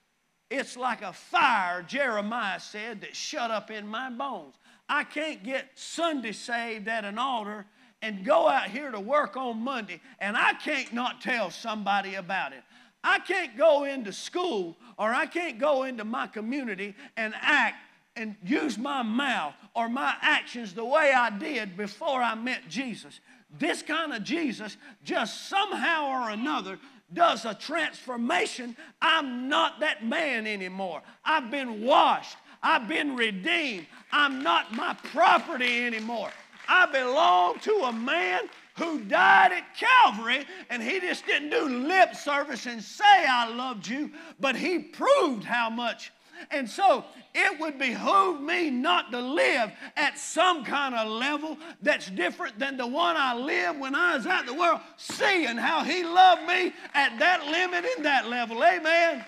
It's 0.50 0.76
like 0.76 1.02
a 1.02 1.12
fire, 1.12 1.83
Jeremiah 1.83 2.61
said, 2.61 3.02
that 3.02 3.14
shut 3.14 3.50
up 3.50 3.71
in 3.71 3.87
my 3.87 4.11
bones. 4.11 4.55
I 4.88 5.05
can't 5.05 5.43
get 5.45 5.71
Sunday 5.75 6.33
saved 6.33 6.88
at 6.88 7.05
an 7.05 7.19
altar 7.19 7.67
and 8.00 8.25
go 8.25 8.49
out 8.49 8.69
here 8.69 8.90
to 8.90 9.00
work 9.00 9.37
on 9.37 9.62
Monday, 9.62 10.00
and 10.19 10.37
I 10.37 10.55
can't 10.55 10.93
not 10.93 11.21
tell 11.21 11.50
somebody 11.50 12.14
about 12.14 12.52
it. 12.52 12.62
I 13.05 13.19
can't 13.19 13.57
go 13.57 13.85
into 13.85 14.12
school 14.12 14.76
or 14.97 15.12
I 15.12 15.26
can't 15.26 15.59
go 15.59 15.85
into 15.85 16.05
my 16.05 16.26
community 16.26 16.95
and 17.17 17.35
act 17.40 17.76
and 18.17 18.35
use 18.43 18.76
my 18.76 19.02
mouth 19.02 19.55
or 19.75 19.88
my 19.88 20.14
actions 20.21 20.75
the 20.75 20.85
way 20.85 21.12
I 21.12 21.31
did 21.31 21.76
before 21.76 22.21
I 22.21 22.35
met 22.35 22.69
Jesus. 22.69 23.21
This 23.59 23.83
kind 23.83 24.12
of 24.12 24.25
Jesus 24.25 24.76
just 25.05 25.49
somehow 25.49 26.09
or 26.09 26.31
another 26.31 26.78
does 27.12 27.45
a 27.45 27.55
transformation, 27.55 28.77
I'm 29.00 29.49
not 29.49 29.81
that 29.81 30.05
man 30.05 30.47
anymore. 30.47 31.03
I've 31.25 31.50
been 31.50 31.83
washed. 31.83 32.37
I've 32.62 32.88
been 32.88 33.17
redeemed. 33.17 33.87
I'm 34.12 34.43
not 34.43 34.73
my 34.75 34.95
property 35.12 35.85
anymore. 35.85 36.31
I 36.69 36.87
belong 36.87 37.61
to 37.61 37.73
a 37.85 37.93
man 37.93 38.41
who 38.77 39.00
died 39.00 39.53
at 39.53 39.77
Calvary, 39.77 40.45
and 40.71 40.83
he 40.83 41.00
just 41.00 41.27
didn't 41.27 41.50
do 41.50 41.69
lip 41.69 42.15
service 42.15 42.67
and 42.67 42.83
say, 42.83 43.05
I 43.05 43.49
loved 43.49 43.88
you, 43.88 44.11
but 44.38 44.55
he 44.55 44.79
proved 44.79 45.45
how 45.45 45.71
much 45.71 46.12
And 46.50 46.68
so 46.68 47.04
it 47.35 47.61
would 47.61 47.78
behoove 47.78 48.40
me 48.40 48.71
not 48.71 49.11
to 49.12 49.21
live 49.21 49.71
at 49.97 50.18
some 50.18 50.64
kind 50.64 50.95
of 50.95 51.09
level 51.09 51.57
that's 51.83 52.11
different 52.11 52.59
than 52.59 52.76
the 52.76 52.87
one 52.87 53.16
I 53.16 53.35
lived 53.35 53.80
when 53.80 53.95
I 53.95 54.16
was 54.16 54.26
out 54.26 54.40
in 54.40 54.47
the 54.47 54.61
world, 54.61 54.80
seeing 54.97 55.57
how 55.57 55.85
He 55.85 56.04
loved 56.04 56.42
me 56.47 56.73
at 56.95 57.18
that 57.18 57.47
limit 57.47 57.85
in 57.97 58.02
that 58.04 58.28
level. 58.28 58.62
Amen. 58.62 59.25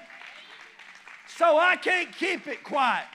So 1.37 1.59
I 1.59 1.77
can't 1.77 2.15
keep 2.17 2.47
it 2.47 2.65
quiet. 2.65 3.07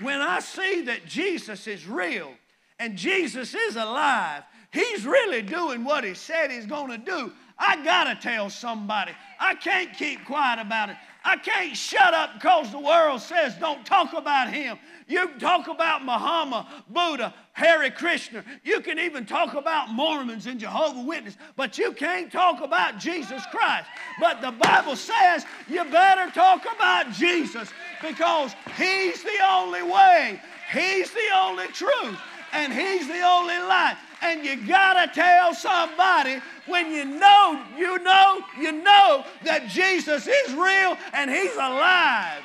When 0.00 0.20
I 0.20 0.40
see 0.40 0.82
that 0.82 1.06
Jesus 1.06 1.66
is 1.66 1.86
real 1.86 2.30
and 2.78 2.96
Jesus 2.96 3.54
is 3.54 3.76
alive, 3.76 4.44
He's 4.72 5.06
really 5.06 5.42
doing 5.42 5.84
what 5.84 6.04
He 6.04 6.14
said 6.14 6.50
He's 6.50 6.66
going 6.66 6.90
to 6.90 6.98
do. 6.98 7.32
I 7.58 7.82
got 7.82 8.04
to 8.04 8.14
tell 8.14 8.50
somebody. 8.50 9.12
I 9.40 9.54
can't 9.56 9.92
keep 9.94 10.24
quiet 10.24 10.60
about 10.60 10.90
it. 10.90 10.96
I 11.24 11.36
can't 11.36 11.76
shut 11.76 12.14
up 12.14 12.34
because 12.34 12.70
the 12.70 12.78
world 12.78 13.20
says 13.20 13.54
don't 13.56 13.84
talk 13.84 14.12
about 14.12 14.52
him. 14.52 14.78
You 15.08 15.26
can 15.28 15.38
talk 15.38 15.68
about 15.68 16.04
Muhammad, 16.04 16.66
Buddha, 16.88 17.34
Hare 17.52 17.90
Krishna. 17.90 18.44
You 18.62 18.80
can 18.80 18.98
even 18.98 19.24
talk 19.24 19.54
about 19.54 19.90
Mormons 19.90 20.46
and 20.46 20.60
Jehovah 20.60 21.00
Witness, 21.00 21.36
but 21.56 21.78
you 21.78 21.92
can't 21.92 22.30
talk 22.30 22.62
about 22.62 22.98
Jesus 22.98 23.42
Christ. 23.50 23.88
But 24.20 24.42
the 24.42 24.52
Bible 24.52 24.96
says 24.96 25.46
you 25.68 25.82
better 25.84 26.30
talk 26.32 26.62
about 26.76 27.12
Jesus 27.12 27.70
because 28.02 28.52
he's 28.76 29.22
the 29.22 29.38
only 29.50 29.82
way, 29.82 30.40
he's 30.72 31.10
the 31.10 31.28
only 31.34 31.68
truth, 31.68 32.18
and 32.52 32.72
he's 32.72 33.06
the 33.06 33.22
only 33.22 33.58
light. 33.58 33.96
And 34.20 34.44
you 34.44 34.56
gotta 34.66 35.12
tell 35.12 35.54
somebody 35.54 36.40
when 36.66 36.92
you 36.92 37.04
know, 37.04 37.64
you 37.76 37.98
know, 37.98 38.40
you 38.60 38.72
know 38.72 39.24
that 39.44 39.68
Jesus 39.68 40.26
is 40.26 40.54
real 40.54 40.96
and 41.12 41.30
He's 41.30 41.54
alive. 41.54 42.42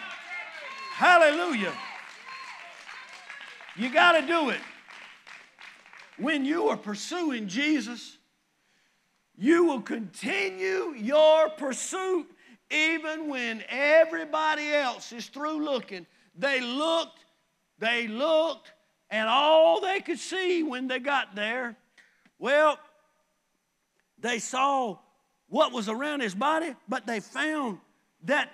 Hallelujah. 0.94 1.74
You 3.76 3.92
gotta 3.92 4.26
do 4.26 4.50
it. 4.50 4.60
When 6.18 6.46
you 6.46 6.70
are 6.70 6.78
pursuing 6.78 7.48
Jesus, 7.48 8.18
you 9.36 9.66
will 9.66 9.82
continue 9.82 10.94
your 10.96 11.50
pursuit 11.50 12.28
even 12.70 13.30
when 13.30 13.64
everybody 13.68 14.72
else 14.72 15.12
is 15.12 15.26
through 15.28 15.64
looking. 15.66 16.06
They 16.38 16.62
looked, 16.62 17.26
they 17.80 18.08
looked, 18.08 18.72
and 19.14 19.30
all 19.30 19.80
they 19.80 20.00
could 20.00 20.18
see 20.18 20.64
when 20.64 20.88
they 20.88 20.98
got 20.98 21.36
there, 21.36 21.78
well, 22.40 22.80
they 24.18 24.40
saw 24.40 24.98
what 25.50 25.72
was 25.72 25.88
around 25.88 26.22
his 26.22 26.34
body, 26.34 26.74
but 26.90 27.06
they 27.06 27.20
found 27.20 27.78
that 28.24 28.50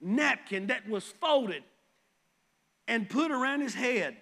napkin 0.00 0.68
that 0.68 0.88
was 0.88 1.02
folded 1.02 1.64
and 2.86 3.10
put 3.10 3.32
around 3.32 3.60
his 3.60 3.74
head. 3.74 4.16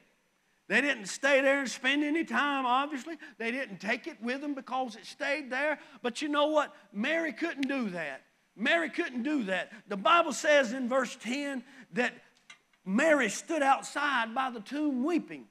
They 0.66 0.80
didn't 0.80 1.06
stay 1.06 1.42
there 1.42 1.58
and 1.58 1.68
spend 1.68 2.04
any 2.04 2.24
time, 2.24 2.64
obviously. 2.64 3.18
They 3.36 3.50
didn't 3.50 3.78
take 3.78 4.06
it 4.06 4.16
with 4.22 4.40
them 4.40 4.54
because 4.54 4.96
it 4.96 5.04
stayed 5.04 5.50
there. 5.50 5.78
But 6.00 6.22
you 6.22 6.30
know 6.30 6.46
what? 6.46 6.74
Mary 6.94 7.34
couldn't 7.34 7.68
do 7.68 7.90
that. 7.90 8.22
Mary 8.56 8.88
couldn't 8.88 9.24
do 9.24 9.44
that. 9.44 9.70
The 9.88 9.98
Bible 9.98 10.32
says 10.32 10.72
in 10.72 10.88
verse 10.88 11.18
10 11.20 11.62
that 11.92 12.14
Mary 12.86 13.28
stood 13.28 13.62
outside 13.62 14.34
by 14.34 14.48
the 14.48 14.60
tomb 14.60 15.04
weeping. 15.04 15.48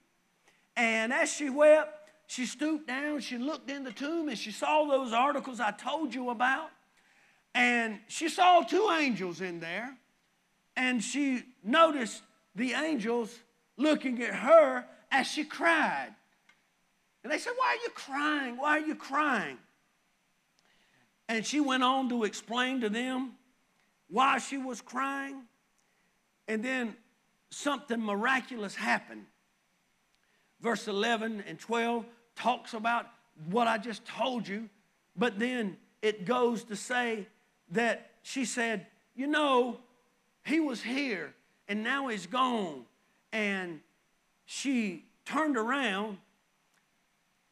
And 0.75 1.11
as 1.13 1.31
she 1.31 1.49
wept, 1.49 2.09
she 2.27 2.45
stooped 2.45 2.87
down, 2.87 3.19
she 3.19 3.37
looked 3.37 3.69
in 3.69 3.83
the 3.83 3.91
tomb, 3.91 4.29
and 4.29 4.37
she 4.37 4.51
saw 4.51 4.85
those 4.85 5.11
articles 5.11 5.59
I 5.59 5.71
told 5.71 6.13
you 6.13 6.29
about. 6.29 6.69
And 7.53 7.99
she 8.07 8.29
saw 8.29 8.61
two 8.61 8.89
angels 8.97 9.41
in 9.41 9.59
there. 9.59 9.97
And 10.77 11.03
she 11.03 11.43
noticed 11.63 12.21
the 12.55 12.71
angels 12.71 13.37
looking 13.75 14.21
at 14.23 14.33
her 14.33 14.85
as 15.11 15.27
she 15.27 15.43
cried. 15.43 16.13
And 17.23 17.31
they 17.31 17.37
said, 17.37 17.53
Why 17.57 17.77
are 17.77 17.83
you 17.83 17.89
crying? 17.93 18.57
Why 18.57 18.77
are 18.77 18.87
you 18.87 18.95
crying? 18.95 19.57
And 21.27 21.45
she 21.45 21.59
went 21.59 21.83
on 21.83 22.09
to 22.09 22.23
explain 22.23 22.81
to 22.81 22.89
them 22.89 23.33
why 24.09 24.37
she 24.37 24.57
was 24.57 24.81
crying. 24.81 25.43
And 26.47 26.63
then 26.63 26.95
something 27.49 28.01
miraculous 28.01 28.75
happened 28.75 29.25
verse 30.61 30.87
11 30.87 31.43
and 31.47 31.59
12 31.59 32.05
talks 32.35 32.73
about 32.73 33.07
what 33.49 33.67
I 33.67 33.77
just 33.77 34.05
told 34.05 34.47
you, 34.47 34.69
but 35.15 35.39
then 35.39 35.77
it 36.01 36.25
goes 36.25 36.63
to 36.65 36.75
say 36.75 37.27
that 37.71 38.11
she 38.23 38.45
said, 38.45 38.87
You 39.15 39.27
know, 39.27 39.79
he 40.45 40.59
was 40.59 40.81
here 40.81 41.33
and 41.67 41.83
now 41.83 42.07
he's 42.07 42.27
gone. 42.27 42.85
And 43.31 43.79
she 44.45 45.05
turned 45.25 45.57
around, 45.57 46.17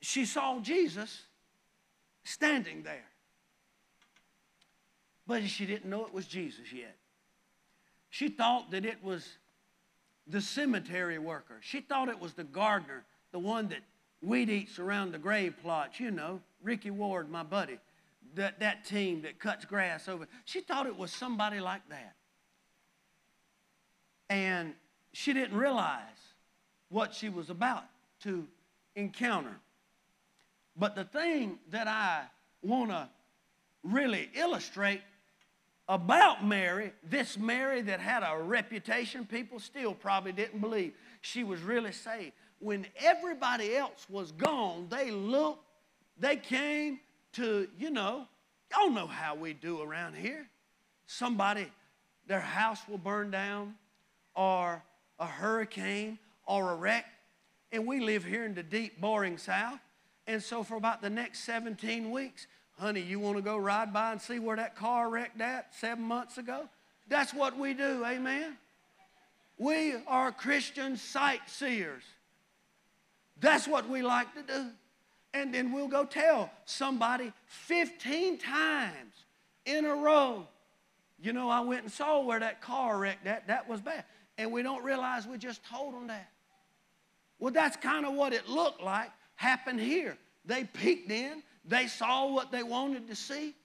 she 0.01 0.25
saw 0.25 0.59
Jesus 0.59 1.23
standing 2.23 2.83
there. 2.83 3.05
But 5.25 5.43
she 5.43 5.65
didn't 5.65 5.89
know 5.89 6.05
it 6.05 6.13
was 6.13 6.25
Jesus 6.25 6.73
yet. 6.73 6.95
She 8.09 8.29
thought 8.29 8.71
that 8.71 8.85
it 8.85 9.03
was 9.03 9.27
the 10.29 10.41
cemetery 10.41 11.17
worker. 11.17 11.57
She 11.61 11.81
thought 11.81 12.07
it 12.07 12.19
was 12.19 12.33
the 12.33 12.43
gardener, 12.43 13.03
the 13.31 13.39
one 13.39 13.67
that 13.69 13.79
weed 14.21 14.49
eats 14.49 14.79
around 14.79 15.11
the 15.11 15.17
grave 15.17 15.55
plots, 15.61 15.99
you 15.99 16.11
know, 16.11 16.39
Ricky 16.61 16.91
Ward, 16.91 17.29
my 17.29 17.43
buddy, 17.43 17.79
that, 18.35 18.59
that 18.59 18.85
team 18.85 19.23
that 19.23 19.39
cuts 19.39 19.65
grass 19.65 20.07
over. 20.07 20.27
She 20.45 20.61
thought 20.61 20.85
it 20.85 20.97
was 20.97 21.11
somebody 21.11 21.59
like 21.59 21.81
that. 21.89 22.15
And 24.29 24.73
she 25.13 25.33
didn't 25.33 25.57
realize 25.57 26.01
what 26.89 27.13
she 27.13 27.29
was 27.29 27.49
about 27.49 27.85
to 28.23 28.45
encounter. 28.95 29.55
But 30.77 30.95
the 30.95 31.05
thing 31.05 31.57
that 31.71 31.87
I 31.87 32.23
want 32.61 32.91
to 32.91 33.09
really 33.83 34.29
illustrate 34.35 35.01
about 35.89 36.45
Mary, 36.45 36.93
this 37.03 37.35
Mary 37.35 37.81
that 37.81 37.99
had 37.99 38.21
a 38.23 38.37
reputation, 38.37 39.25
people 39.25 39.59
still 39.59 39.95
probably 39.95 40.31
didn't 40.31 40.59
believe 40.59 40.93
she 41.21 41.43
was 41.43 41.61
really 41.61 41.91
saved. 41.91 42.31
When 42.59 42.85
everybody 42.99 43.75
else 43.75 44.05
was 44.07 44.31
gone, 44.31 44.85
they 44.89 45.09
looked, 45.09 45.65
they 46.19 46.35
came 46.35 46.99
to, 47.33 47.67
you 47.79 47.89
know, 47.89 48.27
y'all 48.71 48.91
know 48.91 49.07
how 49.07 49.33
we 49.33 49.53
do 49.53 49.81
around 49.81 50.15
here. 50.15 50.47
Somebody, 51.07 51.65
their 52.27 52.39
house 52.39 52.81
will 52.87 52.99
burn 52.99 53.31
down, 53.31 53.73
or 54.35 54.83
a 55.17 55.25
hurricane, 55.25 56.19
or 56.45 56.71
a 56.71 56.75
wreck. 56.75 57.05
And 57.71 57.87
we 57.87 57.99
live 57.99 58.23
here 58.23 58.45
in 58.45 58.53
the 58.53 58.61
deep, 58.61 59.01
boring 59.01 59.39
South. 59.39 59.79
And 60.27 60.43
so 60.43 60.61
for 60.61 60.75
about 60.75 61.01
the 61.01 61.09
next 61.09 61.39
17 61.45 62.11
weeks, 62.11 62.45
Honey, 62.79 63.01
you 63.01 63.19
want 63.19 63.35
to 63.35 63.43
go 63.43 63.57
ride 63.57 63.91
by 63.91 64.13
and 64.13 64.21
see 64.21 64.39
where 64.39 64.55
that 64.55 64.75
car 64.75 65.09
wrecked 65.09 65.41
at 65.41 65.73
seven 65.75 66.03
months 66.03 66.37
ago? 66.37 66.69
That's 67.09 67.33
what 67.33 67.57
we 67.57 67.73
do, 67.73 68.05
amen? 68.05 68.57
We 69.57 69.95
are 70.07 70.31
Christian 70.31 70.95
sightseers. 70.95 72.03
That's 73.41 73.67
what 73.67 73.89
we 73.89 74.01
like 74.01 74.33
to 74.35 74.41
do. 74.41 74.67
And 75.33 75.53
then 75.53 75.73
we'll 75.73 75.89
go 75.89 76.05
tell 76.05 76.49
somebody 76.65 77.33
15 77.47 78.37
times 78.37 79.25
in 79.65 79.85
a 79.85 79.93
row, 79.93 80.47
you 81.21 81.33
know, 81.33 81.49
I 81.49 81.59
went 81.59 81.83
and 81.83 81.91
saw 81.91 82.21
where 82.21 82.39
that 82.39 82.61
car 82.61 82.97
wrecked 82.97 83.27
at. 83.27 83.47
That 83.47 83.67
was 83.67 83.81
bad. 83.81 84.05
And 84.37 84.53
we 84.53 84.63
don't 84.63 84.83
realize 84.85 85.27
we 85.27 85.37
just 85.37 85.61
told 85.65 85.93
them 85.93 86.07
that. 86.07 86.29
Well, 87.39 87.51
that's 87.51 87.75
kind 87.75 88.05
of 88.05 88.13
what 88.13 88.31
it 88.31 88.47
looked 88.47 88.81
like 88.81 89.09
happened 89.35 89.81
here. 89.81 90.17
They 90.45 90.63
peeked 90.63 91.11
in, 91.11 91.43
they 91.65 91.87
saw 91.87 92.31
what 92.31 92.51
they 92.51 92.63
wanted 92.63 93.07
to 93.07 93.15
see. 93.15 93.55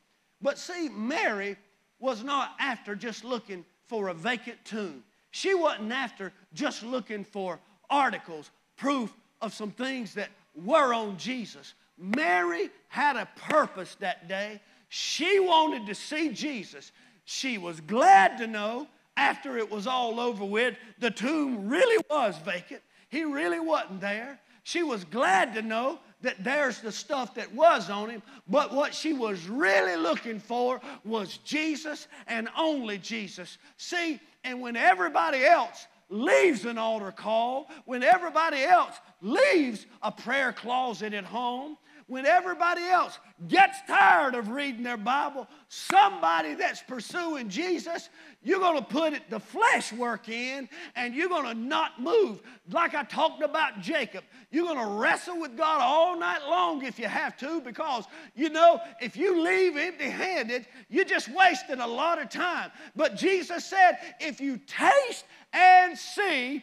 But 0.43 0.59
see, 0.59 0.89
Mary 0.89 1.57
was 1.99 2.23
not 2.23 2.53
after 2.59 2.95
just 2.95 3.25
looking 3.25 3.65
for 3.87 4.09
a 4.09 4.15
vacant 4.15 4.59
tomb. 4.65 5.05
She 5.31 5.55
wasn't 5.55 5.93
after 5.93 6.33
just 6.53 6.83
looking 6.83 7.25
for 7.25 7.59
articles, 7.91 8.51
proof 8.77 9.13
of 9.41 9.53
some 9.53 9.71
things 9.71 10.15
that 10.15 10.31
were 10.55 10.95
on 10.95 11.17
Jesus. 11.17 11.75
Mary 11.99 12.71
had 12.89 13.17
a 13.17 13.29
purpose 13.49 13.97
that 13.97 14.29
day. 14.29 14.61
She 14.89 15.41
wanted 15.41 15.87
to 15.87 15.95
see 15.95 16.31
Jesus. 16.31 16.93
She 17.25 17.59
was 17.59 17.81
glad 17.81 18.39
to 18.39 18.47
know 18.47 18.87
after 19.17 19.57
it 19.59 19.71
was 19.71 19.87
all 19.87 20.21
over 20.21 20.45
with, 20.45 20.77
the 20.99 21.11
tomb 21.11 21.69
really 21.69 22.05
was 22.11 22.37
vacant. 22.39 22.83
He 23.09 23.25
really 23.25 23.61
wasn't 23.61 24.01
there. 24.01 24.41
She 24.65 24.83
was 24.83 25.05
glad 25.05 25.55
to 25.55 25.63
know 25.63 26.01
that 26.25 26.43
there's 26.43 26.81
the 26.81 26.93
stuff 26.93 27.35
that 27.35 27.55
was 27.55 27.89
on 27.89 28.11
him, 28.11 28.23
but 28.49 28.75
what 28.75 28.95
she 28.95 29.13
was 29.13 29.47
really 29.47 29.97
looking 29.97 30.41
for 30.41 30.81
was 31.05 31.39
Jesus 31.39 32.09
and 32.27 32.49
only 32.59 32.99
Jesus. 32.99 33.59
See, 33.77 34.21
and 34.43 34.61
when 34.61 34.77
everybody 34.77 35.45
else 35.45 35.87
leaves 36.11 36.65
an 36.65 36.77
altar 36.77 37.13
call, 37.13 37.71
when 37.85 38.03
everybody 38.03 38.63
else 38.63 38.95
leaves 39.23 39.87
a 40.03 40.13
prayer 40.13 40.53
closet 40.53 41.15
at 41.15 41.25
home, 41.25 41.77
when 42.07 42.27
everybody 42.27 42.83
else 42.83 43.19
gets 43.49 43.79
tired 43.87 44.35
of 44.35 44.51
reading 44.51 44.83
their 44.83 44.99
Bible, 44.99 45.49
somebody 45.69 46.55
that's 46.55 46.83
pursuing 46.83 47.49
Jesus, 47.49 48.11
you're 48.43 48.61
going 48.61 48.79
to 48.79 48.85
put 48.85 49.15
it, 49.15 49.31
the 49.31 49.41
flesh 49.41 49.91
work 49.93 50.29
in 50.29 50.69
and 50.97 51.15
you're 51.15 51.31
going 51.31 51.47
to 51.47 51.55
not 51.55 52.01
move. 52.01 52.43
Like 52.71 52.95
I 52.95 53.05
talked 53.05 53.43
about 53.43 53.81
Jacob, 53.81 54.23
you're 54.51 54.67
going 54.67 54.79
to 54.79 54.95
wrestle 55.01 55.41
with 55.41 55.57
God 55.57 55.81
all 55.81 56.19
night 56.19 56.43
long 56.47 56.85
if 56.85 56.99
you 56.99 57.07
have 57.07 57.39
to 57.39 57.61
because 57.63 58.05
you 58.35 58.51
know 58.51 58.81
if 59.01 59.17
you 59.17 59.43
leave 59.43 59.77
empty 59.77 60.11
handed, 60.11 60.67
you're 60.91 61.07
just 61.07 61.29
wasted 61.29 61.79
a 61.79 61.87
lot 61.87 62.21
of 62.21 62.29
time. 62.29 62.71
But 62.95 63.17
Jesus 63.17 63.65
said, 63.65 63.99
if 64.21 64.41
you 64.41 64.61
taste 64.67 65.25
and 65.55 65.97
see, 65.97 66.63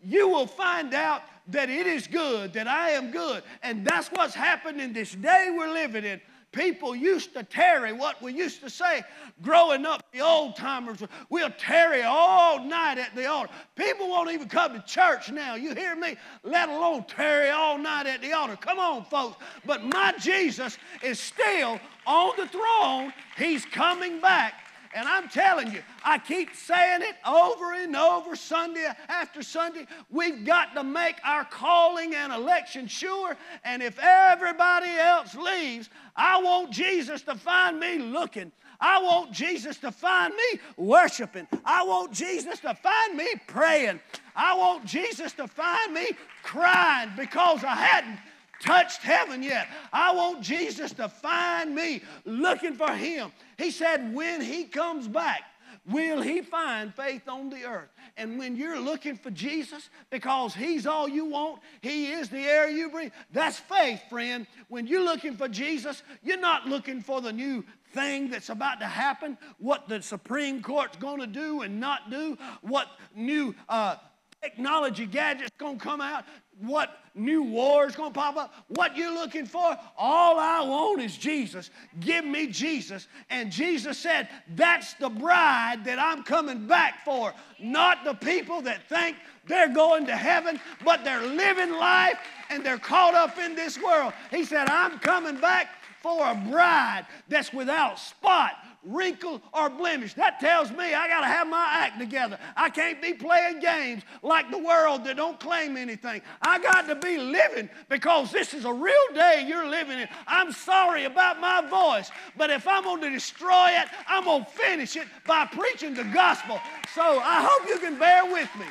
you 0.00 0.28
will 0.28 0.46
find 0.46 0.94
out 0.94 1.22
that 1.48 1.70
it 1.70 1.86
is 1.86 2.06
good, 2.06 2.52
that 2.54 2.66
I 2.66 2.90
am 2.90 3.10
good. 3.10 3.42
And 3.62 3.84
that's 3.84 4.08
what's 4.08 4.34
happened 4.34 4.80
in 4.80 4.92
this 4.92 5.14
day 5.14 5.52
we're 5.56 5.72
living 5.72 6.04
in. 6.04 6.20
People 6.52 6.96
used 6.96 7.34
to 7.34 7.42
tarry, 7.42 7.92
what 7.92 8.22
we 8.22 8.32
used 8.32 8.62
to 8.62 8.70
say 8.70 9.02
growing 9.42 9.84
up, 9.84 10.02
the 10.12 10.20
old 10.20 10.56
timers, 10.56 11.02
we'll 11.28 11.50
tarry 11.50 12.02
all 12.02 12.64
night 12.64 12.96
at 12.96 13.14
the 13.14 13.26
altar. 13.26 13.52
People 13.74 14.08
won't 14.08 14.30
even 14.30 14.48
come 14.48 14.72
to 14.72 14.82
church 14.86 15.30
now, 15.30 15.54
you 15.54 15.74
hear 15.74 15.94
me? 15.94 16.16
Let 16.44 16.70
alone 16.70 17.04
tarry 17.04 17.50
all 17.50 17.76
night 17.76 18.06
at 18.06 18.22
the 18.22 18.32
altar. 18.32 18.56
Come 18.56 18.78
on, 18.78 19.04
folks. 19.04 19.36
But 19.66 19.84
my 19.84 20.14
Jesus 20.18 20.78
is 21.02 21.20
still 21.20 21.78
on 22.06 22.32
the 22.38 22.46
throne, 22.46 23.12
He's 23.36 23.66
coming 23.66 24.20
back. 24.20 24.65
And 24.96 25.06
I'm 25.06 25.28
telling 25.28 25.70
you, 25.72 25.82
I 26.02 26.16
keep 26.16 26.56
saying 26.56 27.02
it 27.02 27.16
over 27.26 27.74
and 27.74 27.94
over, 27.94 28.34
Sunday 28.34 28.90
after 29.10 29.42
Sunday. 29.42 29.86
We've 30.08 30.42
got 30.46 30.74
to 30.74 30.82
make 30.82 31.16
our 31.22 31.44
calling 31.44 32.14
and 32.14 32.32
election 32.32 32.86
sure. 32.86 33.36
And 33.62 33.82
if 33.82 33.98
everybody 33.98 34.88
else 34.88 35.34
leaves, 35.34 35.90
I 36.16 36.40
want 36.40 36.70
Jesus 36.70 37.20
to 37.24 37.34
find 37.34 37.78
me 37.78 37.98
looking. 37.98 38.52
I 38.80 39.02
want 39.02 39.32
Jesus 39.32 39.76
to 39.78 39.92
find 39.92 40.34
me 40.34 40.60
worshiping. 40.78 41.46
I 41.62 41.84
want 41.84 42.12
Jesus 42.12 42.60
to 42.60 42.74
find 42.74 43.18
me 43.18 43.28
praying. 43.46 44.00
I 44.34 44.56
want 44.56 44.86
Jesus 44.86 45.34
to 45.34 45.46
find 45.46 45.92
me 45.92 46.08
crying 46.42 47.10
because 47.18 47.62
I 47.64 47.74
hadn't 47.74 48.18
touched 48.62 49.02
heaven 49.02 49.42
yet. 49.42 49.68
I 49.92 50.14
want 50.14 50.42
Jesus 50.42 50.92
to 50.94 51.08
find 51.08 51.74
me 51.74 52.02
looking 52.24 52.74
for 52.74 52.90
Him. 52.90 53.32
He 53.58 53.70
said, 53.70 54.14
when 54.14 54.40
He 54.40 54.64
comes 54.64 55.08
back, 55.08 55.42
will 55.86 56.20
He 56.20 56.42
find 56.42 56.94
faith 56.94 57.28
on 57.28 57.50
the 57.50 57.64
earth? 57.64 57.88
And 58.16 58.38
when 58.38 58.56
you're 58.56 58.80
looking 58.80 59.16
for 59.16 59.30
Jesus 59.30 59.90
because 60.10 60.54
He's 60.54 60.86
all 60.86 61.08
you 61.08 61.26
want, 61.26 61.60
He 61.80 62.12
is 62.12 62.28
the 62.28 62.40
air 62.40 62.68
you 62.68 62.90
breathe, 62.90 63.12
that's 63.32 63.58
faith, 63.58 64.00
friend. 64.08 64.46
When 64.68 64.86
you're 64.86 65.04
looking 65.04 65.36
for 65.36 65.48
Jesus, 65.48 66.02
you're 66.22 66.40
not 66.40 66.66
looking 66.66 67.00
for 67.00 67.20
the 67.20 67.32
new 67.32 67.64
thing 67.92 68.30
that's 68.30 68.48
about 68.48 68.80
to 68.80 68.86
happen, 68.86 69.38
what 69.58 69.88
the 69.88 70.02
Supreme 70.02 70.62
Court's 70.62 70.96
going 70.96 71.20
to 71.20 71.26
do 71.26 71.62
and 71.62 71.80
not 71.80 72.10
do, 72.10 72.36
what 72.62 72.88
new 73.14 73.54
uh, 73.68 73.96
technology 74.42 75.06
gadget's 75.06 75.50
going 75.58 75.78
to 75.78 75.84
come 75.84 76.00
out 76.00 76.24
what 76.60 76.90
new 77.14 77.42
war 77.42 77.86
is 77.86 77.96
going 77.96 78.12
to 78.12 78.18
pop 78.18 78.36
up, 78.36 78.52
what 78.68 78.96
you're 78.96 79.12
looking 79.12 79.46
for. 79.46 79.76
All 79.96 80.38
I 80.38 80.60
want 80.62 81.02
is 81.02 81.16
Jesus. 81.16 81.70
Give 82.00 82.24
me 82.24 82.46
Jesus. 82.46 83.08
And 83.30 83.50
Jesus 83.50 83.98
said, 83.98 84.28
That's 84.54 84.94
the 84.94 85.08
bride 85.08 85.84
that 85.84 85.98
I'm 85.98 86.22
coming 86.22 86.66
back 86.66 87.04
for. 87.04 87.32
Not 87.58 88.04
the 88.04 88.14
people 88.14 88.62
that 88.62 88.88
think 88.88 89.16
they're 89.46 89.72
going 89.72 90.06
to 90.06 90.16
heaven, 90.16 90.60
but 90.84 91.04
they're 91.04 91.26
living 91.26 91.72
life 91.72 92.18
and 92.50 92.64
they're 92.64 92.78
caught 92.78 93.14
up 93.14 93.38
in 93.38 93.54
this 93.54 93.80
world. 93.80 94.12
He 94.30 94.44
said, 94.44 94.68
I'm 94.68 94.98
coming 94.98 95.38
back 95.40 95.68
for 96.02 96.30
a 96.30 96.34
bride 96.34 97.06
that's 97.28 97.52
without 97.52 97.98
spot 97.98 98.52
wrinkle, 98.86 99.42
or 99.52 99.68
blemish. 99.68 100.14
That 100.14 100.40
tells 100.40 100.70
me 100.70 100.94
I 100.94 101.08
got 101.08 101.20
to 101.20 101.26
have 101.26 101.48
my 101.48 101.66
act 101.70 101.98
together. 101.98 102.38
I 102.56 102.70
can't 102.70 103.02
be 103.02 103.12
playing 103.12 103.60
games 103.60 104.02
like 104.22 104.50
the 104.50 104.58
world 104.58 105.04
that 105.04 105.16
don't 105.16 105.38
claim 105.38 105.76
anything. 105.76 106.22
I 106.40 106.58
got 106.58 106.86
to 106.88 106.94
be 106.94 107.18
living 107.18 107.68
because 107.88 108.30
this 108.30 108.54
is 108.54 108.64
a 108.64 108.72
real 108.72 108.94
day 109.14 109.44
you're 109.46 109.68
living 109.68 109.98
in. 109.98 110.08
I'm 110.26 110.52
sorry 110.52 111.04
about 111.04 111.40
my 111.40 111.68
voice, 111.68 112.10
but 112.36 112.50
if 112.50 112.66
I'm 112.66 112.84
going 112.84 113.02
to 113.02 113.10
destroy 113.10 113.70
it, 113.70 113.88
I'm 114.08 114.24
going 114.24 114.44
to 114.44 114.50
finish 114.50 114.96
it 114.96 115.06
by 115.26 115.46
preaching 115.46 115.94
the 115.94 116.04
gospel. 116.04 116.60
So 116.94 117.02
I 117.02 117.46
hope 117.48 117.68
you 117.68 117.78
can 117.78 117.98
bear 117.98 118.24
with 118.26 118.48
me. 118.58 118.66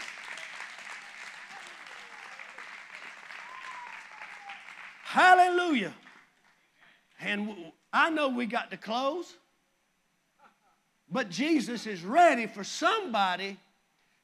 Hallelujah. 5.04 5.93
And 7.21 7.71
I 7.93 8.10
know 8.10 8.28
we 8.28 8.45
got 8.45 8.71
to 8.71 8.78
close. 8.78 9.34
But 11.15 11.30
Jesus 11.30 11.88
is 11.88 12.04
ready 12.04 12.45
for 12.45 12.65
somebody. 12.65 13.58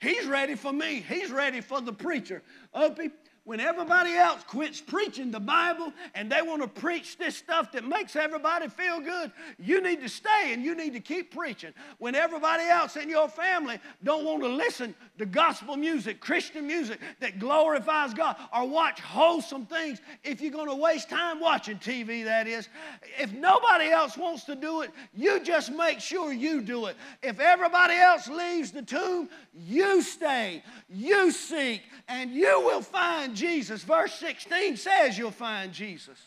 He's 0.01 0.25
ready 0.25 0.56
for 0.56 0.73
me. 0.73 0.99
He's 0.99 1.32
ready 1.32 1.62
for 1.62 1.80
the 1.80 1.93
preacher. 1.93 2.43
Opie, 2.73 3.12
when 3.43 3.60
everybody 3.60 4.13
else 4.13 4.43
quits 4.43 4.80
preaching 4.80 5.32
the 5.32 5.39
Bible 5.39 5.91
and 6.13 6.32
they 6.32 6.43
want 6.43 6.62
to 6.62 6.67
preach 6.67 7.17
this 7.17 7.36
stuff 7.36 7.71
that 7.71 7.84
makes 7.84 8.15
everybody 8.15 8.67
feel 8.67 8.99
good, 8.99 9.32
you 9.58 9.82
need 9.82 9.99
to 10.01 10.10
stay 10.10 10.54
and 10.54 10.63
you 10.63 10.75
need 10.75 10.93
to 10.93 10.99
keep 10.99 11.34
preaching. 11.34 11.73
When 11.97 12.13
everybody 12.13 12.63
else 12.65 12.97
in 12.97 13.10
your 13.10 13.27
family 13.27 13.80
don't 14.04 14.25
want 14.25 14.43
to 14.43 14.47
listen 14.47 14.93
to 15.17 15.25
gospel 15.25 15.75
music, 15.75 16.19
Christian 16.19 16.67
music 16.67 16.99
that 17.19 17.39
glorifies 17.39 18.13
God, 18.13 18.36
or 18.54 18.67
watch 18.67 18.99
wholesome 18.99 19.65
things, 19.65 20.01
if 20.23 20.39
you're 20.39 20.51
going 20.51 20.69
to 20.69 20.75
waste 20.75 21.10
time 21.10 21.39
watching 21.39 21.77
TV, 21.77 22.23
that 22.25 22.47
is, 22.47 22.69
if 23.17 23.34
nobody 23.34 23.89
else 23.89 24.17
wants 24.17 24.43
to 24.45 24.56
do 24.56 24.82
it, 24.82 24.91
you 25.15 25.43
just 25.43 25.71
make 25.71 25.99
sure 25.99 26.32
you 26.32 26.62
do 26.62 26.86
it. 26.86 26.95
If 27.23 27.39
everybody 27.39 27.95
else 27.95 28.27
leaves 28.27 28.71
the 28.71 28.84
tomb, 28.84 29.30
you 29.54 30.04
stay, 30.04 30.63
you 30.89 31.32
seek, 31.32 31.82
and 32.08 32.32
you 32.32 32.62
will 32.62 32.84
find 32.84 33.31
Jesus. 33.36 33.84
Verse 33.84 34.13
16 34.13 34.78
says 34.78 35.17
you'll 35.17 35.32
find 35.32 35.74
Jesus. 35.74 36.17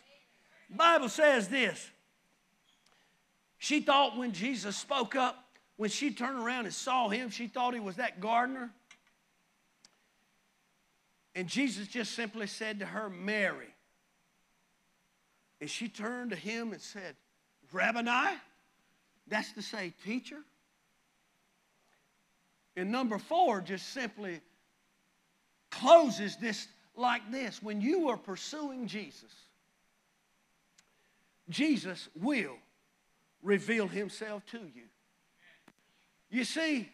The 0.70 0.76
Bible 0.76 1.08
says 1.08 1.48
this. 1.48 1.90
She 3.58 3.80
thought 3.80 4.16
when 4.16 4.32
Jesus 4.32 4.76
spoke 4.76 5.14
up, 5.16 5.42
when 5.76 5.90
she 5.90 6.10
turned 6.10 6.38
around 6.38 6.66
and 6.66 6.74
saw 6.74 7.08
him, 7.08 7.30
she 7.30 7.46
thought 7.46 7.74
he 7.74 7.80
was 7.80 7.96
that 7.96 8.20
gardener. 8.20 8.70
And 11.34 11.48
Jesus 11.48 11.88
just 11.88 12.12
simply 12.12 12.46
said 12.46 12.78
to 12.80 12.86
her, 12.86 13.10
Mary. 13.10 13.74
And 15.60 15.68
she 15.68 15.88
turned 15.88 16.30
to 16.30 16.36
him 16.36 16.72
and 16.72 16.80
said, 16.80 17.16
Rabboni? 17.72 18.36
That's 19.26 19.52
to 19.52 19.62
say, 19.62 19.94
teacher. 20.04 20.38
And 22.76 22.92
number 22.92 23.18
four 23.18 23.60
just 23.60 23.88
simply 23.92 24.40
closes 25.70 26.36
this 26.36 26.68
like 26.96 27.30
this 27.30 27.62
when 27.62 27.80
you 27.80 28.08
are 28.08 28.16
pursuing 28.16 28.86
Jesus, 28.86 29.32
Jesus 31.48 32.08
will 32.14 32.56
reveal 33.42 33.86
himself 33.86 34.44
to 34.46 34.58
you. 34.58 34.88
You 36.30 36.44
see, 36.44 36.88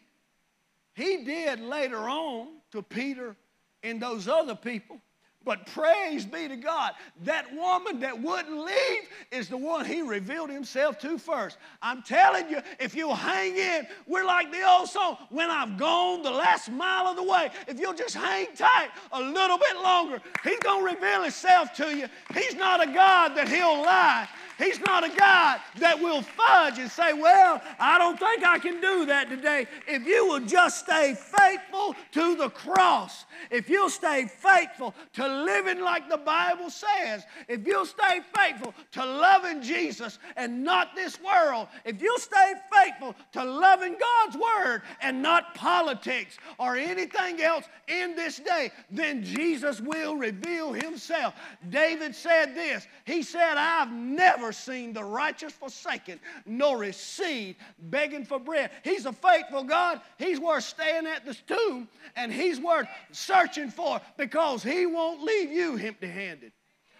he 0.93 1.23
did 1.23 1.59
later 1.59 2.09
on 2.09 2.47
to 2.71 2.81
Peter 2.81 3.35
and 3.81 4.01
those 4.01 4.27
other 4.27 4.55
people 4.55 4.99
but 5.43 5.65
praise 5.67 6.25
be 6.25 6.47
to 6.47 6.55
God. 6.55 6.91
That 7.23 7.53
woman 7.55 7.99
that 8.01 8.19
wouldn't 8.19 8.57
leave 8.57 9.09
is 9.31 9.49
the 9.49 9.57
one 9.57 9.85
he 9.85 10.01
revealed 10.01 10.49
himself 10.49 10.99
to 10.99 11.17
first. 11.17 11.57
I'm 11.81 12.03
telling 12.03 12.49
you, 12.49 12.61
if 12.79 12.95
you'll 12.95 13.15
hang 13.15 13.57
in, 13.57 13.87
we're 14.07 14.25
like 14.25 14.51
the 14.51 14.67
old 14.67 14.87
song, 14.87 15.17
when 15.29 15.49
I've 15.49 15.77
gone 15.77 16.21
the 16.21 16.31
last 16.31 16.71
mile 16.71 17.07
of 17.07 17.15
the 17.15 17.23
way, 17.23 17.49
if 17.67 17.79
you'll 17.79 17.93
just 17.93 18.15
hang 18.15 18.47
tight 18.55 18.89
a 19.11 19.21
little 19.21 19.57
bit 19.57 19.75
longer, 19.77 20.21
he's 20.43 20.59
going 20.59 20.85
to 20.85 20.95
reveal 20.95 21.23
himself 21.23 21.73
to 21.73 21.95
you. 21.95 22.07
He's 22.33 22.55
not 22.55 22.87
a 22.87 22.91
God 22.91 23.35
that 23.35 23.49
he'll 23.49 23.81
lie. 23.81 24.27
He's 24.57 24.79
not 24.81 25.03
a 25.03 25.15
God 25.15 25.59
that 25.77 25.99
will 25.99 26.21
fudge 26.21 26.79
and 26.79 26.89
say, 26.89 27.13
Well, 27.13 27.61
I 27.79 27.97
don't 27.97 28.19
think 28.19 28.43
I 28.43 28.59
can 28.59 28.79
do 28.81 29.05
that 29.07 29.29
today. 29.29 29.67
If 29.87 30.05
you 30.05 30.27
will 30.27 30.41
just 30.41 30.85
stay 30.85 31.15
faithful 31.15 31.95
to 32.13 32.35
the 32.35 32.49
cross, 32.49 33.25
if 33.49 33.69
you'll 33.69 33.89
stay 33.89 34.25
faithful 34.27 34.93
to 35.13 35.27
living 35.27 35.81
like 35.81 36.09
the 36.09 36.17
Bible 36.17 36.69
says, 36.69 37.23
if 37.47 37.65
you'll 37.65 37.85
stay 37.85 38.21
faithful 38.35 38.73
to 38.91 39.05
loving 39.05 39.61
Jesus 39.61 40.19
and 40.35 40.63
not 40.63 40.95
this 40.95 41.19
world, 41.21 41.67
if 41.85 42.01
you'll 42.01 42.19
stay 42.19 42.53
faithful 42.71 43.15
to 43.33 43.43
loving 43.43 43.95
God's 43.99 44.37
Word 44.37 44.81
and 45.01 45.21
not 45.21 45.55
politics 45.55 46.37
or 46.57 46.75
anything 46.75 47.41
else 47.41 47.65
in 47.87 48.15
this 48.15 48.37
day, 48.37 48.71
then 48.89 49.23
Jesus 49.23 49.81
will 49.81 50.15
reveal 50.15 50.73
Himself. 50.73 51.33
David 51.69 52.15
said 52.15 52.55
this 52.55 52.87
He 53.05 53.23
said, 53.23 53.57
I've 53.57 53.91
never 53.91 54.40
seen 54.51 54.93
the 54.93 55.03
righteous 55.03 55.53
forsaken, 55.53 56.19
nor 56.45 56.83
his 56.83 56.95
seed 56.95 57.55
begging 57.77 58.25
for 58.25 58.39
bread. 58.39 58.71
He's 58.83 59.05
a 59.05 59.13
faithful 59.13 59.63
God. 59.63 60.01
He's 60.17 60.39
worth 60.39 60.63
staying 60.63 61.05
at 61.05 61.25
the 61.25 61.35
tomb, 61.47 61.87
and 62.15 62.31
he's 62.31 62.59
worth 62.59 62.87
searching 63.11 63.69
for 63.69 63.99
because 64.17 64.63
he 64.63 64.85
won't 64.85 65.21
leave 65.21 65.51
you 65.51 65.77
empty 65.77 66.07
handed. 66.07 66.51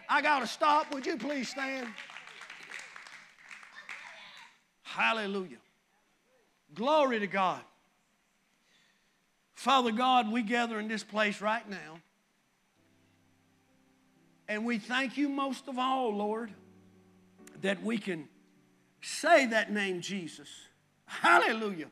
I 0.10 0.22
got 0.22 0.40
to 0.40 0.48
stop. 0.48 0.94
Would 0.94 1.06
you 1.06 1.18
please 1.18 1.50
stand? 1.50 1.88
Hallelujah. 4.84 5.58
Glory 6.74 7.20
to 7.20 7.28
God. 7.28 7.62
Father 9.54 9.92
God, 9.92 10.32
we 10.32 10.42
gather 10.42 10.80
in 10.80 10.88
this 10.88 11.04
place 11.04 11.40
right 11.40 11.68
now. 11.70 12.00
And 14.48 14.66
we 14.66 14.80
thank 14.80 15.18
you 15.18 15.30
most 15.30 15.70
of 15.70 15.80
all, 15.80 16.14
Lord, 16.14 16.52
that 17.62 17.82
we 17.84 17.98
can 17.98 18.28
say 19.02 19.48
that 19.48 19.72
name, 19.72 20.02
Jesus. 20.02 20.50
Hallelujah. 21.06 21.88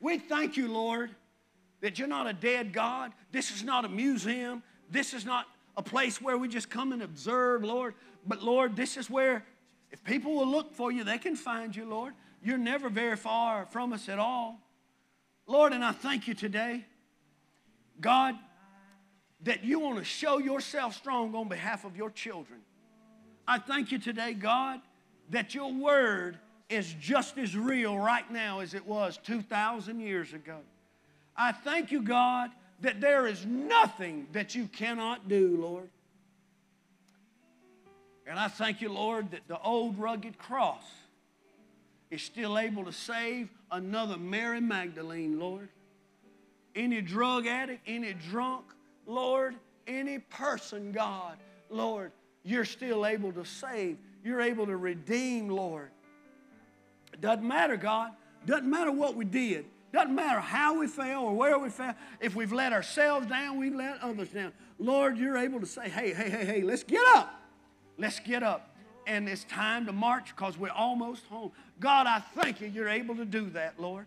We 0.00 0.18
thank 0.18 0.56
you, 0.56 0.68
Lord, 0.68 1.10
that 1.80 1.98
you're 1.98 2.08
not 2.08 2.26
a 2.26 2.32
dead 2.32 2.72
God. 2.72 3.12
This 3.32 3.50
is 3.50 3.62
not 3.62 3.84
a 3.84 3.88
museum. 3.88 4.62
This 4.90 5.14
is 5.14 5.24
not 5.24 5.46
a 5.76 5.82
place 5.82 6.20
where 6.20 6.38
we 6.38 6.48
just 6.48 6.70
come 6.70 6.92
and 6.92 7.02
observe, 7.02 7.64
Lord. 7.64 7.94
But, 8.26 8.42
Lord, 8.42 8.76
this 8.76 8.96
is 8.96 9.08
where 9.08 9.44
if 9.90 10.02
people 10.04 10.34
will 10.34 10.46
look 10.46 10.74
for 10.74 10.90
you, 10.90 11.04
they 11.04 11.18
can 11.18 11.36
find 11.36 11.74
you, 11.74 11.84
Lord. 11.84 12.14
You're 12.42 12.58
never 12.58 12.88
very 12.88 13.16
far 13.16 13.66
from 13.66 13.92
us 13.92 14.08
at 14.08 14.18
all. 14.18 14.58
Lord, 15.46 15.72
and 15.72 15.84
I 15.84 15.92
thank 15.92 16.26
you 16.26 16.34
today, 16.34 16.84
God, 18.00 18.34
that 19.42 19.64
you 19.64 19.78
want 19.80 19.98
to 19.98 20.04
show 20.04 20.38
yourself 20.38 20.94
strong 20.94 21.34
on 21.34 21.48
behalf 21.48 21.84
of 21.84 21.96
your 21.96 22.10
children. 22.10 22.60
I 23.48 23.58
thank 23.58 23.92
you 23.92 23.98
today, 23.98 24.34
God, 24.34 24.80
that 25.30 25.54
your 25.54 25.72
word 25.72 26.38
is 26.68 26.92
just 27.00 27.38
as 27.38 27.56
real 27.56 27.96
right 27.96 28.28
now 28.30 28.60
as 28.60 28.74
it 28.74 28.86
was 28.86 29.18
2,000 29.24 30.00
years 30.00 30.32
ago. 30.32 30.58
I 31.36 31.52
thank 31.52 31.92
you, 31.92 32.02
God, 32.02 32.50
that 32.80 33.00
there 33.00 33.26
is 33.26 33.46
nothing 33.46 34.26
that 34.32 34.54
you 34.54 34.66
cannot 34.66 35.28
do, 35.28 35.56
Lord. 35.60 35.88
And 38.26 38.38
I 38.38 38.48
thank 38.48 38.80
you, 38.80 38.88
Lord, 38.88 39.30
that 39.30 39.46
the 39.46 39.60
old 39.60 39.98
rugged 39.98 40.38
cross 40.38 40.84
is 42.10 42.22
still 42.22 42.58
able 42.58 42.84
to 42.84 42.92
save 42.92 43.48
another 43.70 44.16
Mary 44.16 44.60
Magdalene, 44.60 45.38
Lord. 45.38 45.68
Any 46.74 47.00
drug 47.00 47.46
addict, 47.46 47.82
any 47.86 48.12
drunk, 48.12 48.64
Lord, 49.06 49.54
any 49.86 50.18
person, 50.18 50.90
God, 50.90 51.36
Lord, 51.70 52.10
you're 52.46 52.64
still 52.64 53.04
able 53.04 53.32
to 53.32 53.44
save. 53.44 53.98
You're 54.24 54.40
able 54.40 54.66
to 54.66 54.76
redeem, 54.76 55.48
Lord. 55.48 55.90
It 57.12 57.20
doesn't 57.20 57.46
matter, 57.46 57.76
God. 57.76 58.12
Doesn't 58.46 58.70
matter 58.70 58.92
what 58.92 59.16
we 59.16 59.24
did. 59.24 59.66
Doesn't 59.92 60.14
matter 60.14 60.40
how 60.40 60.78
we 60.78 60.86
fell 60.86 61.24
or 61.24 61.34
where 61.34 61.58
we 61.58 61.70
fell. 61.70 61.94
If 62.20 62.36
we've 62.36 62.52
let 62.52 62.72
ourselves 62.72 63.26
down, 63.26 63.58
we've 63.58 63.74
let 63.74 64.00
others 64.00 64.28
down. 64.28 64.52
Lord, 64.78 65.18
you're 65.18 65.36
able 65.36 65.58
to 65.58 65.66
say, 65.66 65.88
hey, 65.88 66.12
hey, 66.12 66.30
hey, 66.30 66.44
hey, 66.44 66.62
let's 66.62 66.84
get 66.84 67.04
up. 67.16 67.34
Let's 67.98 68.20
get 68.20 68.42
up. 68.42 68.76
And 69.06 69.28
it's 69.28 69.44
time 69.44 69.86
to 69.86 69.92
march 69.92 70.34
because 70.34 70.58
we're 70.58 70.70
almost 70.70 71.24
home. 71.26 71.52
God, 71.80 72.06
I 72.06 72.20
thank 72.40 72.60
you 72.60 72.68
you're 72.68 72.88
able 72.88 73.16
to 73.16 73.24
do 73.24 73.50
that, 73.50 73.80
Lord. 73.80 74.06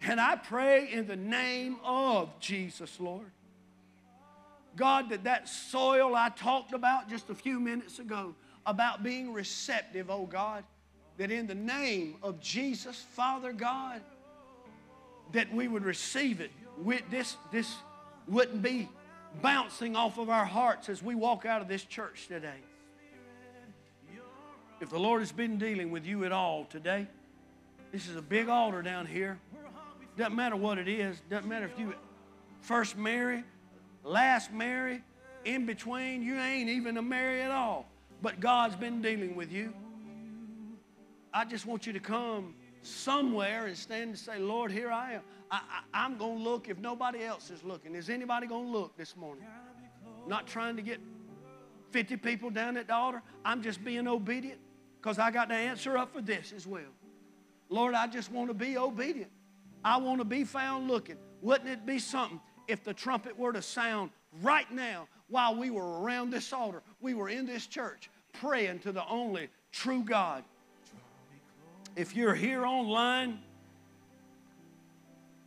And 0.00 0.20
I 0.20 0.36
pray 0.36 0.90
in 0.92 1.06
the 1.06 1.16
name 1.16 1.78
of 1.82 2.38
Jesus, 2.38 3.00
Lord. 3.00 3.30
God, 4.76 5.08
that 5.10 5.24
that 5.24 5.48
soil 5.48 6.14
I 6.14 6.28
talked 6.28 6.72
about 6.72 7.08
just 7.08 7.30
a 7.30 7.34
few 7.34 7.58
minutes 7.58 7.98
ago, 7.98 8.34
about 8.64 9.02
being 9.02 9.32
receptive, 9.32 10.10
oh 10.10 10.26
God, 10.26 10.64
that 11.16 11.30
in 11.30 11.46
the 11.46 11.54
name 11.54 12.16
of 12.22 12.40
Jesus, 12.40 13.04
Father 13.12 13.52
God, 13.52 14.02
that 15.32 15.52
we 15.52 15.66
would 15.66 15.84
receive 15.84 16.40
it. 16.40 16.50
This, 17.10 17.36
this 17.50 17.74
wouldn't 18.28 18.62
be 18.62 18.88
bouncing 19.40 19.96
off 19.96 20.18
of 20.18 20.30
our 20.30 20.44
hearts 20.44 20.88
as 20.88 21.02
we 21.02 21.14
walk 21.14 21.46
out 21.46 21.62
of 21.62 21.68
this 21.68 21.84
church 21.84 22.26
today. 22.28 22.60
If 24.80 24.90
the 24.90 24.98
Lord 24.98 25.22
has 25.22 25.32
been 25.32 25.56
dealing 25.56 25.90
with 25.90 26.04
you 26.04 26.24
at 26.24 26.32
all 26.32 26.66
today, 26.66 27.06
this 27.92 28.08
is 28.08 28.16
a 28.16 28.22
big 28.22 28.48
altar 28.48 28.82
down 28.82 29.06
here. 29.06 29.38
Doesn't 30.18 30.36
matter 30.36 30.56
what 30.56 30.76
it 30.76 30.88
is. 30.88 31.20
Doesn't 31.30 31.48
matter 31.48 31.66
if 31.66 31.78
you 31.78 31.94
first 32.60 32.96
marry, 32.96 33.42
last 34.06 34.52
marry, 34.52 35.02
in 35.44 35.66
between. 35.66 36.22
You 36.22 36.38
ain't 36.38 36.68
even 36.68 36.96
a 36.96 37.02
Mary 37.02 37.42
at 37.42 37.50
all. 37.50 37.86
But 38.22 38.40
God's 38.40 38.76
been 38.76 39.02
dealing 39.02 39.36
with 39.36 39.52
you. 39.52 39.72
I 41.32 41.44
just 41.44 41.66
want 41.66 41.86
you 41.86 41.92
to 41.92 42.00
come 42.00 42.54
somewhere 42.82 43.66
and 43.66 43.76
stand 43.76 44.10
and 44.10 44.18
say, 44.18 44.38
Lord, 44.38 44.72
here 44.72 44.90
I 44.90 45.14
am. 45.14 45.22
I, 45.50 45.60
am 45.92 46.16
going 46.16 46.38
to 46.38 46.42
look 46.42 46.68
if 46.68 46.78
nobody 46.78 47.24
else 47.24 47.50
is 47.50 47.62
looking. 47.62 47.94
Is 47.94 48.10
anybody 48.10 48.46
going 48.46 48.66
to 48.66 48.78
look 48.78 48.96
this 48.96 49.16
morning? 49.16 49.44
Not 50.26 50.46
trying 50.46 50.76
to 50.76 50.82
get 50.82 50.98
50 51.92 52.16
people 52.16 52.50
down 52.50 52.76
at 52.76 52.88
the 52.88 52.94
altar. 52.94 53.22
I'm 53.44 53.62
just 53.62 53.84
being 53.84 54.08
obedient 54.08 54.60
because 55.00 55.18
I 55.18 55.30
got 55.30 55.48
to 55.50 55.54
answer 55.54 55.96
up 55.96 56.12
for 56.12 56.20
this 56.20 56.52
as 56.56 56.66
well. 56.66 56.82
Lord, 57.68 57.94
I 57.94 58.06
just 58.06 58.32
want 58.32 58.48
to 58.48 58.54
be 58.54 58.76
obedient. 58.76 59.30
I 59.84 59.98
want 59.98 60.18
to 60.18 60.24
be 60.24 60.42
found 60.42 60.88
looking. 60.88 61.16
Wouldn't 61.42 61.68
it 61.68 61.86
be 61.86 61.98
something 61.98 62.40
if 62.68 62.84
the 62.84 62.94
trumpet 62.94 63.38
were 63.38 63.52
to 63.52 63.62
sound 63.62 64.10
right 64.42 64.70
now 64.70 65.08
while 65.28 65.54
we 65.54 65.70
were 65.70 66.00
around 66.00 66.30
this 66.30 66.52
altar, 66.52 66.82
we 67.00 67.14
were 67.14 67.28
in 67.28 67.46
this 67.46 67.66
church 67.66 68.10
praying 68.32 68.80
to 68.80 68.92
the 68.92 69.06
only 69.08 69.48
true 69.72 70.02
God? 70.02 70.44
If 71.96 72.14
you're 72.14 72.34
here 72.34 72.64
online 72.64 73.38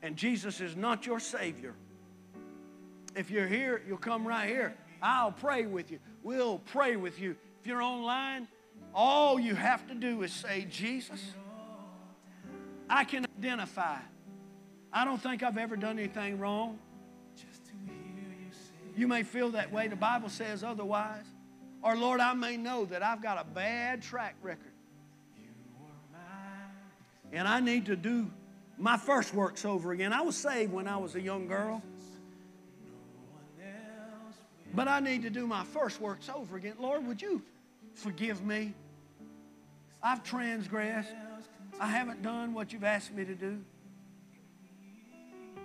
and 0.02 0.16
Jesus 0.16 0.62
is 0.62 0.76
not 0.76 1.06
your 1.06 1.20
Savior, 1.20 1.76
if 3.16 3.30
you're 3.30 3.48
here, 3.48 3.82
you'll 3.88 3.98
come 3.98 4.28
right 4.28 4.48
here. 4.48 4.76
I'll 5.02 5.32
pray 5.32 5.66
with 5.66 5.92
you. 5.92 6.00
We'll 6.24 6.60
pray 6.60 6.96
with 6.96 7.20
you. 7.20 7.36
If 7.62 7.68
you're 7.68 7.82
online, 7.82 8.48
all 8.94 9.40
you 9.40 9.56
have 9.56 9.88
to 9.88 9.96
do 9.96 10.24
is 10.24 10.34
say, 10.34 10.66
Jesus, 10.70 11.22
I 12.90 13.04
can 13.04 13.26
identify. 13.38 13.98
I 14.92 15.06
don't 15.06 15.22
think 15.22 15.44
I've 15.44 15.58
ever 15.58 15.76
done 15.76 16.00
anything 16.00 16.40
wrong. 16.40 16.80
You 19.00 19.08
may 19.08 19.24
feel 19.24 19.52
that 19.52 19.72
way. 19.72 19.88
The 19.88 19.96
Bible 19.96 20.28
says 20.28 20.62
otherwise. 20.62 21.24
Or, 21.82 21.96
Lord, 21.96 22.20
I 22.20 22.34
may 22.34 22.58
know 22.58 22.84
that 22.84 23.02
I've 23.02 23.22
got 23.22 23.40
a 23.40 23.46
bad 23.46 24.02
track 24.02 24.36
record. 24.42 24.74
And 27.32 27.48
I 27.48 27.62
need 27.62 27.86
to 27.86 27.96
do 27.96 28.30
my 28.78 28.98
first 28.98 29.34
works 29.34 29.64
over 29.64 29.94
again. 29.94 30.12
I 30.12 30.20
was 30.20 30.36
saved 30.36 30.74
when 30.74 30.86
I 30.86 30.98
was 30.98 31.16
a 31.16 31.22
young 31.22 31.48
girl. 31.48 31.82
But 34.74 34.90
I 34.90 35.00
need 35.00 35.22
to 35.22 35.30
do 35.30 35.48
my 35.48 35.64
first 35.64 36.02
works 36.02 36.28
over 36.28 36.58
again. 36.58 36.74
Lord, 36.78 37.08
would 37.08 37.22
you 37.22 37.42
forgive 37.94 38.46
me? 38.46 38.74
I've 40.04 40.26
transgressed. 40.26 41.14
I 41.80 41.88
haven't 41.88 42.22
done 42.22 42.54
what 42.54 42.74
you've 42.74 42.84
asked 42.84 43.14
me 43.14 43.24
to 43.24 43.34
do. 43.34 43.62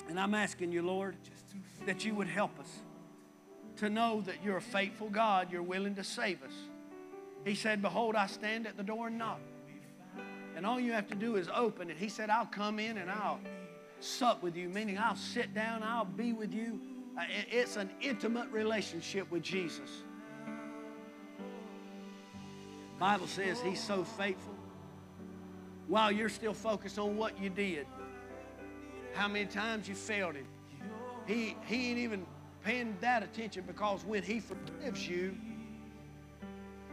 And 0.09 0.21
I'm 0.21 0.35
asking 0.35 0.71
you, 0.71 0.83
Lord, 0.83 1.17
that 1.85 2.05
you 2.05 2.15
would 2.15 2.29
help 2.29 2.61
us 2.61 2.69
to 3.77 3.91
know 3.91 4.21
that 4.23 4.37
you're 4.45 4.57
a 4.57 4.63
faithful 4.63 5.09
God. 5.09 5.51
You're 5.51 5.63
willing 5.63 5.95
to 5.97 6.05
save 6.05 6.43
us. 6.43 6.53
He 7.45 7.55
said, 7.55 7.83
Behold, 7.83 8.17
I 8.17 8.27
stand 8.27 8.67
at 8.67 8.77
the 8.77 8.83
door 8.83 9.09
and 9.09 9.19
knock. 9.19 9.41
And 10.57 10.65
all 10.65 10.79
you 10.79 10.93
have 10.93 11.09
to 11.09 11.15
do 11.15 11.37
is 11.37 11.49
open 11.55 11.91
it. 11.91 11.97
He 11.97 12.09
said, 12.09 12.31
I'll 12.31 12.47
come 12.47 12.79
in 12.79 12.99
and 12.99 13.11
I'll 13.11 13.41
sup 14.01 14.43
with 14.43 14.57
you, 14.57 14.69
meaning 14.69 14.99
I'll 14.99 15.17
sit 15.17 15.55
down, 15.55 15.83
I'll 15.83 16.05
be 16.05 16.33
with 16.33 16.53
you. 16.53 16.81
Uh, 17.19 17.23
it's 17.51 17.77
an 17.77 17.91
intimate 18.01 18.51
relationship 18.51 19.31
with 19.31 19.43
Jesus. 19.43 19.91
Bible 22.99 23.27
says 23.27 23.61
he's 23.61 23.83
so 23.83 24.05
faithful. 24.05 24.55
While 25.89 26.13
you're 26.13 26.29
still 26.29 26.55
focused 26.55 26.99
on 26.99 27.17
what 27.17 27.39
you 27.39 27.51
did, 27.51 27.87
how 29.13 29.29
many 29.29 29.47
times 29.47 29.89
you 29.89 29.95
failed 29.95 30.35
him. 30.35 30.47
He, 31.27 31.57
he 31.67 31.91
ain't 31.91 31.99
even 31.99 32.27
paying 32.65 32.97
that 33.01 33.23
attention 33.23 33.65
because 33.67 34.05
when 34.05 34.23
he 34.23 34.41
forgives 34.41 35.07
you, 35.07 35.37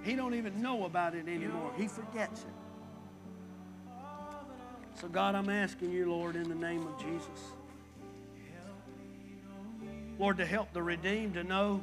he 0.03 0.15
don't 0.15 0.33
even 0.33 0.61
know 0.61 0.85
about 0.85 1.15
it 1.15 1.27
anymore. 1.27 1.71
He 1.77 1.87
forgets 1.87 2.41
it. 2.41 2.47
So, 4.95 5.07
God, 5.07 5.35
I'm 5.35 5.49
asking 5.49 5.91
you, 5.91 6.11
Lord, 6.11 6.35
in 6.35 6.47
the 6.49 6.55
name 6.55 6.85
of 6.85 6.99
Jesus, 6.99 7.53
Lord, 10.19 10.37
to 10.37 10.45
help 10.45 10.71
the 10.73 10.83
redeemed 10.83 11.33
to 11.35 11.43
know 11.43 11.81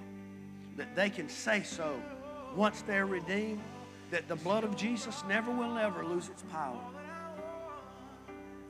that 0.76 0.94
they 0.94 1.10
can 1.10 1.28
say 1.28 1.62
so 1.64 2.00
once 2.54 2.82
they're 2.82 3.06
redeemed, 3.06 3.60
that 4.10 4.28
the 4.28 4.36
blood 4.36 4.62
of 4.62 4.76
Jesus 4.76 5.24
never 5.28 5.50
will 5.50 5.76
ever 5.76 6.04
lose 6.04 6.28
its 6.28 6.42
power. 6.44 6.78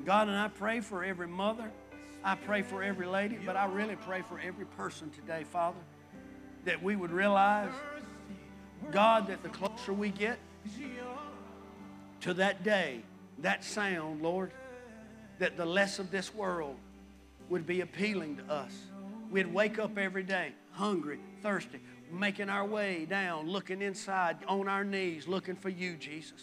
God, 0.04 0.28
and 0.28 0.36
I 0.36 0.48
pray 0.48 0.80
for 0.80 1.04
every 1.04 1.28
mother. 1.28 1.70
I 2.24 2.34
pray 2.34 2.62
for 2.62 2.82
every 2.82 3.06
lady, 3.06 3.38
but 3.44 3.56
I 3.56 3.66
really 3.66 3.96
pray 3.96 4.22
for 4.22 4.38
every 4.40 4.66
person 4.66 5.10
today, 5.10 5.44
Father, 5.44 5.78
that 6.64 6.82
we 6.82 6.96
would 6.96 7.12
realize, 7.12 7.72
God, 8.90 9.28
that 9.28 9.42
the 9.42 9.48
closer 9.48 9.92
we 9.92 10.10
get 10.10 10.38
to 12.20 12.34
that 12.34 12.64
day 12.64 13.02
that 13.40 13.64
sound, 13.64 14.22
Lord, 14.22 14.50
that 15.38 15.56
the 15.56 15.64
less 15.64 15.98
of 15.98 16.10
this 16.10 16.34
world 16.34 16.76
would 17.48 17.66
be 17.66 17.80
appealing 17.80 18.36
to 18.38 18.52
us. 18.52 18.72
We'd 19.30 19.52
wake 19.52 19.78
up 19.78 19.96
every 19.96 20.24
day 20.24 20.52
hungry, 20.72 21.18
thirsty. 21.42 21.80
making 22.10 22.48
our 22.48 22.64
way 22.64 23.04
down, 23.04 23.48
looking 23.48 23.82
inside, 23.82 24.38
on 24.46 24.66
our 24.68 24.84
knees, 24.84 25.28
looking 25.28 25.56
for 25.56 25.68
you, 25.68 25.94
Jesus. 25.96 26.42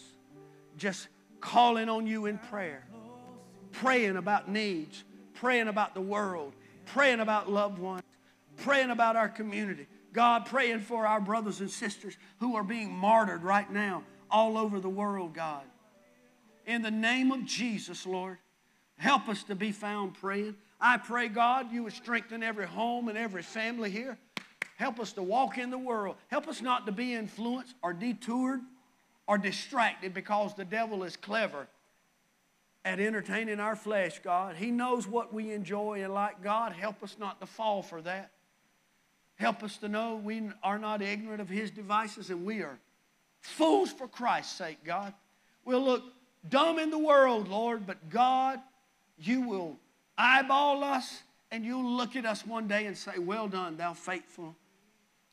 Just 0.76 1.08
calling 1.40 1.88
on 1.88 2.06
you 2.06 2.26
in 2.26 2.38
prayer, 2.38 2.86
praying 3.72 4.16
about 4.16 4.48
needs, 4.48 5.02
praying 5.36 5.68
about 5.68 5.94
the 5.94 6.00
world, 6.00 6.52
praying 6.86 7.20
about 7.20 7.50
loved 7.50 7.78
ones, 7.78 8.02
praying 8.56 8.90
about 8.90 9.16
our 9.16 9.28
community. 9.28 9.86
God, 10.12 10.46
praying 10.46 10.80
for 10.80 11.06
our 11.06 11.20
brothers 11.20 11.60
and 11.60 11.70
sisters 11.70 12.16
who 12.40 12.56
are 12.56 12.64
being 12.64 12.90
martyred 12.90 13.42
right 13.42 13.70
now 13.70 14.02
all 14.30 14.56
over 14.56 14.80
the 14.80 14.88
world, 14.88 15.34
God. 15.34 15.62
In 16.66 16.82
the 16.82 16.90
name 16.90 17.30
of 17.30 17.44
Jesus, 17.44 18.06
Lord, 18.06 18.38
help 18.96 19.28
us 19.28 19.42
to 19.44 19.54
be 19.54 19.72
found 19.72 20.14
praying. 20.14 20.56
I 20.80 20.96
pray, 20.96 21.28
God, 21.28 21.70
you 21.70 21.84
would 21.84 21.92
strengthen 21.92 22.42
every 22.42 22.66
home 22.66 23.08
and 23.08 23.16
every 23.16 23.42
family 23.42 23.90
here. 23.90 24.18
Help 24.76 25.00
us 25.00 25.12
to 25.12 25.22
walk 25.22 25.58
in 25.58 25.70
the 25.70 25.78
world. 25.78 26.16
Help 26.28 26.48
us 26.48 26.60
not 26.60 26.86
to 26.86 26.92
be 26.92 27.14
influenced 27.14 27.74
or 27.82 27.92
detoured 27.92 28.60
or 29.26 29.38
distracted 29.38 30.12
because 30.14 30.54
the 30.54 30.64
devil 30.64 31.04
is 31.04 31.16
clever 31.16 31.66
at 32.86 33.00
entertaining 33.00 33.58
our 33.58 33.74
flesh, 33.74 34.20
God. 34.20 34.54
He 34.54 34.70
knows 34.70 35.08
what 35.08 35.34
we 35.34 35.50
enjoy 35.50 36.04
and 36.04 36.14
like. 36.14 36.40
God, 36.40 36.72
help 36.72 37.02
us 37.02 37.16
not 37.18 37.40
to 37.40 37.46
fall 37.46 37.82
for 37.82 38.00
that. 38.02 38.30
Help 39.34 39.64
us 39.64 39.76
to 39.78 39.88
know 39.88 40.14
we 40.14 40.50
are 40.62 40.78
not 40.78 41.02
ignorant 41.02 41.40
of 41.40 41.48
his 41.48 41.72
devices 41.72 42.30
and 42.30 42.46
we 42.46 42.62
are 42.62 42.78
fools 43.40 43.90
for 43.90 44.06
Christ's 44.06 44.56
sake, 44.56 44.84
God. 44.84 45.12
We'll 45.64 45.82
look 45.82 46.04
dumb 46.48 46.78
in 46.78 46.90
the 46.90 46.98
world, 46.98 47.48
Lord, 47.48 47.88
but 47.88 48.08
God, 48.08 48.60
you 49.18 49.40
will 49.40 49.76
eyeball 50.16 50.84
us 50.84 51.24
and 51.50 51.64
you'll 51.64 51.96
look 51.96 52.14
at 52.14 52.24
us 52.24 52.46
one 52.46 52.68
day 52.68 52.86
and 52.86 52.96
say, 52.96 53.18
Well 53.18 53.48
done, 53.48 53.76
thou 53.76 53.94
faithful 53.94 54.54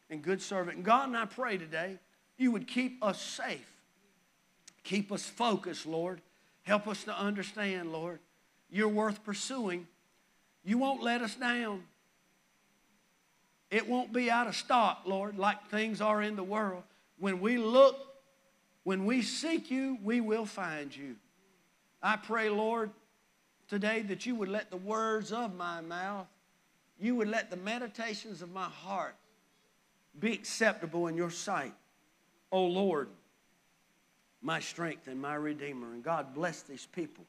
and 0.09 0.23
good 0.23 0.41
servant. 0.41 0.77
And 0.77 0.85
God, 0.85 1.07
and 1.07 1.15
I 1.15 1.25
pray 1.25 1.57
today 1.57 1.99
you 2.35 2.49
would 2.49 2.67
keep 2.67 3.03
us 3.03 3.21
safe, 3.21 3.71
keep 4.83 5.11
us 5.11 5.23
focused, 5.23 5.85
Lord. 5.85 6.19
Help 6.63 6.87
us 6.87 7.03
to 7.03 7.17
understand, 7.17 7.91
Lord, 7.91 8.19
you're 8.69 8.89
worth 8.89 9.23
pursuing. 9.23 9.87
You 10.63 10.77
won't 10.77 11.03
let 11.03 11.21
us 11.21 11.35
down. 11.35 11.83
It 13.69 13.87
won't 13.87 14.13
be 14.13 14.29
out 14.29 14.47
of 14.47 14.55
stock, 14.55 15.01
Lord, 15.05 15.37
like 15.37 15.67
things 15.69 15.99
are 15.99 16.21
in 16.21 16.35
the 16.35 16.43
world. 16.43 16.83
When 17.19 17.39
we 17.39 17.57
look, 17.57 17.97
when 18.83 19.05
we 19.05 19.21
seek 19.21 19.71
you, 19.71 19.97
we 20.03 20.21
will 20.21 20.45
find 20.45 20.95
you. 20.95 21.15
I 22.01 22.17
pray, 22.17 22.49
Lord, 22.49 22.91
today 23.67 24.01
that 24.03 24.25
you 24.25 24.35
would 24.35 24.49
let 24.49 24.69
the 24.69 24.77
words 24.77 25.31
of 25.31 25.55
my 25.55 25.81
mouth, 25.81 26.27
you 26.99 27.15
would 27.15 27.27
let 27.27 27.49
the 27.49 27.57
meditations 27.57 28.41
of 28.41 28.51
my 28.51 28.65
heart 28.65 29.15
be 30.19 30.31
acceptable 30.33 31.07
in 31.07 31.15
your 31.15 31.31
sight. 31.31 31.73
Oh 32.51 32.65
Lord, 32.65 33.09
my 34.43 34.59
strength 34.59 35.07
and 35.07 35.19
my 35.19 35.35
redeemer. 35.35 35.93
And 35.93 36.03
God 36.03 36.35
bless 36.35 36.61
these 36.61 36.85
people 36.85 37.25